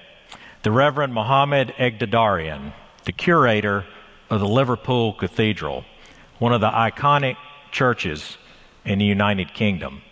The 0.63 0.71
Reverend 0.71 1.15
Muhammad 1.15 1.73
Eghtedarian, 1.79 2.75
the 3.05 3.13
curator 3.13 3.87
of 4.29 4.41
the 4.41 4.47
Liverpool 4.47 5.15
Cathedral, 5.15 5.87
one 6.39 6.53
of 6.53 6.61
the 6.61 6.69
iconic 6.69 7.37
churches 7.71 8.37
in 8.85 8.99
the 8.99 9.07
United 9.07 9.55
Kingdom. 9.55 10.03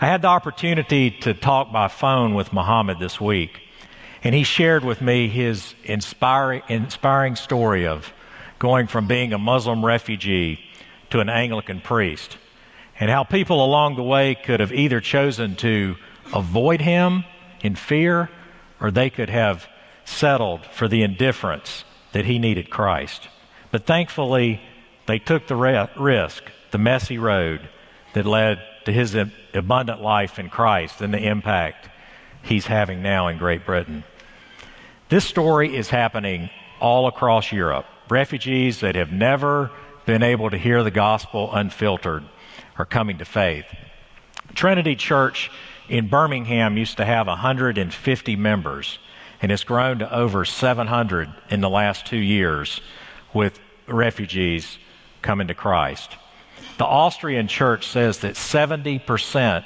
I 0.00 0.06
had 0.06 0.22
the 0.22 0.28
opportunity 0.28 1.12
to 1.20 1.32
talk 1.32 1.70
by 1.70 1.86
phone 1.86 2.34
with 2.34 2.52
Muhammad 2.52 2.98
this 2.98 3.20
week, 3.20 3.60
and 4.22 4.34
he 4.34 4.42
shared 4.42 4.84
with 4.84 5.00
me 5.00 5.28
his 5.28 5.74
inspiring, 5.84 6.62
inspiring 6.68 7.36
story 7.36 7.86
of 7.86 8.12
going 8.58 8.86
from 8.86 9.06
being 9.06 9.32
a 9.32 9.38
Muslim 9.38 9.84
refugee 9.84 10.60
to 11.10 11.20
an 11.20 11.28
Anglican 11.28 11.80
priest 11.80 12.36
and 12.98 13.10
how 13.10 13.24
people 13.24 13.64
along 13.64 13.96
the 13.96 14.02
way 14.02 14.34
could 14.34 14.60
have 14.60 14.72
either 14.72 15.00
chosen 15.00 15.56
to 15.56 15.96
avoid 16.34 16.80
him 16.80 17.24
in 17.62 17.74
fear 17.74 18.28
or 18.78 18.90
they 18.90 19.08
could 19.08 19.30
have 19.30 19.66
settled 20.04 20.64
for 20.66 20.86
the 20.86 21.02
indifference 21.02 21.84
that 22.12 22.26
he 22.26 22.38
needed 22.38 22.68
Christ. 22.68 23.28
But 23.70 23.86
thankfully, 23.86 24.60
they 25.06 25.18
took 25.18 25.46
the 25.46 25.56
risk, 25.96 26.44
the 26.70 26.78
messy 26.78 27.18
road 27.18 27.68
that 28.12 28.26
led 28.26 28.60
to 28.84 28.92
his 28.92 29.16
abundant 29.54 30.02
life 30.02 30.38
in 30.38 30.50
Christ 30.50 31.00
and 31.00 31.14
the 31.14 31.26
impact 31.26 31.88
he's 32.42 32.66
having 32.66 33.02
now 33.02 33.28
in 33.28 33.38
Great 33.38 33.64
Britain. 33.64 34.04
This 35.08 35.24
story 35.24 35.76
is 35.76 35.88
happening 35.88 36.50
all 36.80 37.06
across 37.06 37.52
Europe. 37.52 37.86
Refugees 38.08 38.80
that 38.80 38.94
have 38.96 39.12
never 39.12 39.70
been 40.06 40.22
able 40.22 40.50
to 40.50 40.58
hear 40.58 40.82
the 40.82 40.90
gospel 40.90 41.50
unfiltered 41.52 42.24
are 42.78 42.84
coming 42.84 43.18
to 43.18 43.24
faith. 43.24 43.66
Trinity 44.54 44.96
Church 44.96 45.50
in 45.88 46.08
Birmingham 46.08 46.76
used 46.76 46.96
to 46.96 47.04
have 47.04 47.26
150 47.26 48.36
members, 48.36 48.98
and 49.42 49.52
it's 49.52 49.64
grown 49.64 49.98
to 49.98 50.14
over 50.14 50.44
700 50.44 51.28
in 51.50 51.60
the 51.60 51.68
last 51.68 52.06
two 52.06 52.16
years 52.16 52.80
with 53.34 53.58
refugees 53.86 54.78
coming 55.22 55.48
to 55.48 55.54
Christ. 55.54 56.16
The 56.78 56.86
Austrian 56.86 57.48
church 57.48 57.86
says 57.86 58.18
that 58.20 58.34
70% 58.34 59.64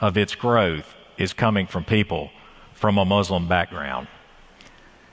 of 0.00 0.16
its 0.16 0.34
growth 0.34 0.95
is 1.18 1.32
coming 1.32 1.66
from 1.66 1.84
people 1.84 2.30
from 2.74 2.98
a 2.98 3.04
Muslim 3.04 3.48
background. 3.48 4.08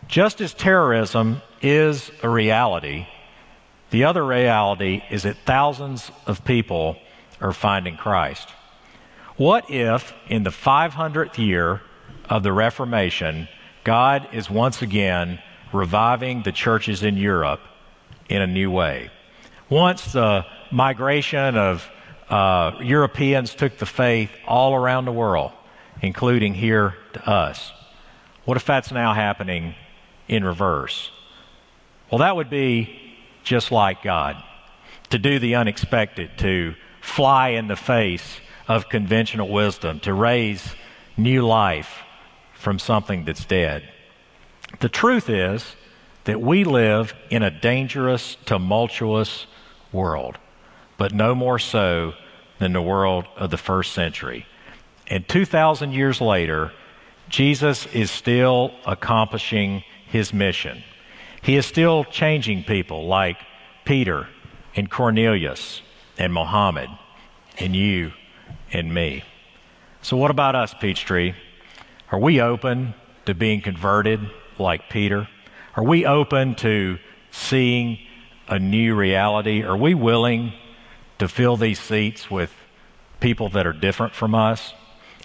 Just 0.07 0.41
as 0.41 0.53
terrorism 0.53 1.41
is 1.61 2.11
a 2.21 2.29
reality, 2.29 3.07
the 3.89 4.03
other 4.03 4.25
reality 4.25 5.01
is 5.09 5.23
that 5.23 5.37
thousands 5.45 6.11
of 6.25 6.43
people 6.43 6.97
are 7.39 7.53
finding 7.53 7.95
Christ. 7.95 8.49
What 9.37 9.69
if, 9.69 10.13
in 10.27 10.43
the 10.43 10.49
500th 10.49 11.37
year 11.37 11.81
of 12.29 12.43
the 12.43 12.53
Reformation, 12.53 13.47
God 13.83 14.27
is 14.31 14.49
once 14.49 14.81
again 14.81 15.39
reviving 15.71 16.43
the 16.43 16.51
churches 16.51 17.03
in 17.03 17.17
Europe 17.17 17.61
in 18.29 18.41
a 18.41 18.47
new 18.47 18.69
way? 18.69 19.09
Once 19.69 20.11
the 20.13 20.45
migration 20.71 21.57
of 21.57 21.89
uh, 22.29 22.71
Europeans 22.81 23.55
took 23.55 23.77
the 23.77 23.85
faith 23.85 24.29
all 24.47 24.75
around 24.75 25.05
the 25.05 25.11
world, 25.11 25.51
including 26.01 26.53
here 26.53 26.95
to 27.13 27.29
us. 27.29 27.71
What 28.45 28.57
if 28.57 28.65
that's 28.65 28.91
now 28.91 29.13
happening 29.13 29.75
in 30.27 30.43
reverse? 30.43 31.11
Well, 32.11 32.19
that 32.19 32.35
would 32.35 32.49
be 32.49 33.17
just 33.43 33.71
like 33.71 34.03
God 34.03 34.41
to 35.09 35.19
do 35.19 35.39
the 35.39 35.55
unexpected, 35.55 36.31
to 36.39 36.75
fly 37.01 37.49
in 37.49 37.67
the 37.67 37.75
face 37.75 38.39
of 38.67 38.89
conventional 38.89 39.49
wisdom, 39.49 39.99
to 40.01 40.13
raise 40.13 40.75
new 41.17 41.45
life 41.45 41.99
from 42.53 42.79
something 42.79 43.25
that's 43.25 43.45
dead. 43.45 43.87
The 44.79 44.89
truth 44.89 45.29
is 45.29 45.75
that 46.23 46.41
we 46.41 46.63
live 46.63 47.13
in 47.29 47.43
a 47.43 47.51
dangerous, 47.51 48.37
tumultuous 48.45 49.45
world, 49.91 50.37
but 50.97 51.13
no 51.13 51.35
more 51.35 51.59
so 51.59 52.13
than 52.59 52.73
the 52.73 52.81
world 52.81 53.25
of 53.35 53.49
the 53.49 53.57
first 53.57 53.91
century. 53.91 54.45
And 55.07 55.27
2,000 55.27 55.91
years 55.91 56.21
later, 56.21 56.71
Jesus 57.29 57.85
is 57.87 58.11
still 58.11 58.71
accomplishing 58.85 59.83
his 60.07 60.33
mission. 60.33 60.83
He 61.41 61.55
is 61.55 61.65
still 61.65 62.03
changing 62.05 62.63
people 62.63 63.07
like 63.07 63.37
Peter 63.85 64.27
and 64.75 64.89
Cornelius 64.89 65.81
and 66.17 66.33
Mohammed 66.33 66.89
and 67.59 67.75
you 67.75 68.13
and 68.71 68.93
me. 68.93 69.23
So, 70.01 70.17
what 70.17 70.31
about 70.31 70.55
us, 70.55 70.73
Peachtree? 70.73 71.33
Are 72.11 72.19
we 72.19 72.41
open 72.41 72.93
to 73.25 73.33
being 73.33 73.61
converted 73.61 74.19
like 74.59 74.89
Peter? 74.89 75.27
Are 75.75 75.83
we 75.83 76.05
open 76.05 76.55
to 76.55 76.99
seeing 77.31 77.99
a 78.47 78.59
new 78.59 78.95
reality? 78.95 79.63
Are 79.63 79.77
we 79.77 79.93
willing 79.93 80.53
to 81.19 81.27
fill 81.27 81.57
these 81.57 81.79
seats 81.79 82.29
with 82.29 82.53
people 83.19 83.49
that 83.49 83.65
are 83.65 83.73
different 83.73 84.13
from 84.13 84.35
us? 84.35 84.73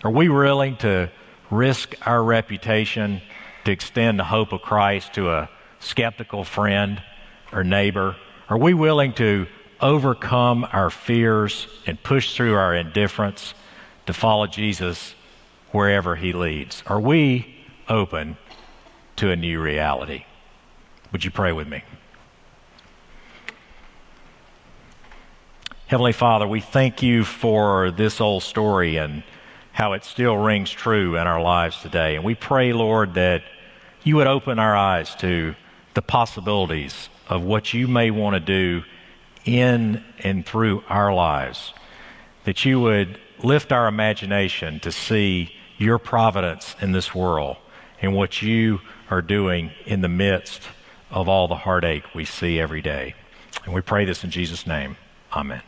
Are 0.05 0.11
we 0.13 0.29
willing 0.29 0.77
to 0.79 1.11
risk 1.51 1.95
our 2.07 2.23
reputation 2.23 3.21
to 3.65 3.73
extend 3.73 4.21
the 4.21 4.25
hope 4.25 4.53
of 4.53 4.63
Christ 4.63 5.15
to 5.15 5.31
a 5.31 5.51
skeptical 5.81 6.45
friend 6.45 7.03
or 7.51 7.65
neighbor? 7.65 8.15
Are 8.49 8.57
we 8.57 8.75
willing 8.75 9.13
to 9.15 9.49
overcome 9.81 10.65
our 10.73 10.91
fears 10.91 11.67
and 11.85 12.01
push 12.01 12.35
through 12.35 12.55
our 12.55 12.77
indifference 12.77 13.55
to 14.07 14.13
follow 14.13 14.47
Jesus 14.47 15.17
wherever 15.73 16.15
he 16.15 16.33
leads? 16.33 16.85
Are 16.87 17.01
we 17.01 17.57
open 17.89 18.37
to 19.17 19.33
a 19.33 19.37
new 19.37 19.61
reality? 19.61 20.25
Would 21.11 21.25
you 21.25 21.33
pray 21.33 21.51
with 21.51 21.67
me? 21.67 21.83
Heavenly 25.89 26.13
Father, 26.13 26.47
we 26.47 26.61
thank 26.61 27.03
you 27.03 27.25
for 27.25 27.91
this 27.91 28.21
old 28.21 28.45
story 28.45 28.97
and 28.99 29.25
how 29.79 29.93
it 29.93 30.05
still 30.05 30.37
rings 30.37 30.73
true 30.73 31.17
in 31.17 31.29
our 31.29 31.41
lives 31.41 31.81
today. 31.81 32.17
And 32.17 32.25
we 32.25 32.35
pray, 32.35 32.73
Lord, 32.73 33.15
that 33.15 33.45
you 34.03 34.17
would 34.17 34.27
open 34.27 34.59
our 34.59 34.77
eyes 34.77 35.15
to 35.21 35.55
the 35.95 36.03
possibilities 36.03 37.09
of 37.29 37.45
what 37.45 37.73
you 37.73 37.87
may 37.87 38.11
want 38.11 38.35
to 38.35 38.41
do 38.41 38.83
in 39.45 40.05
and 40.19 40.45
through 40.45 40.83
our 40.89 41.15
lives. 41.15 41.73
That 42.43 42.65
you 42.65 42.81
would 42.81 43.21
lift 43.45 43.71
our 43.71 43.87
imagination 43.87 44.81
to 44.81 44.91
see 44.91 45.55
your 45.77 46.01
providence 46.01 46.75
in 46.81 46.91
this 46.91 47.15
world 47.15 47.57
and 48.03 48.17
what 48.17 48.43
you 48.43 48.81
are 49.11 49.23
doing 49.23 49.71
in 49.87 50.01
the 50.01 50.09
midst 50.09 50.61
of 51.09 51.29
all 51.29 51.47
the 51.47 51.55
heartache 51.55 52.17
we 52.17 52.25
see 52.25 52.59
every 52.59 52.83
day. 52.83 53.15
And 53.65 53.73
we 53.73 53.81
pray 53.81 54.05
this 54.05 54.25
in 54.25 54.33
Jesus' 54.33 54.67
name. 54.67 54.97
Amen. 55.33 55.63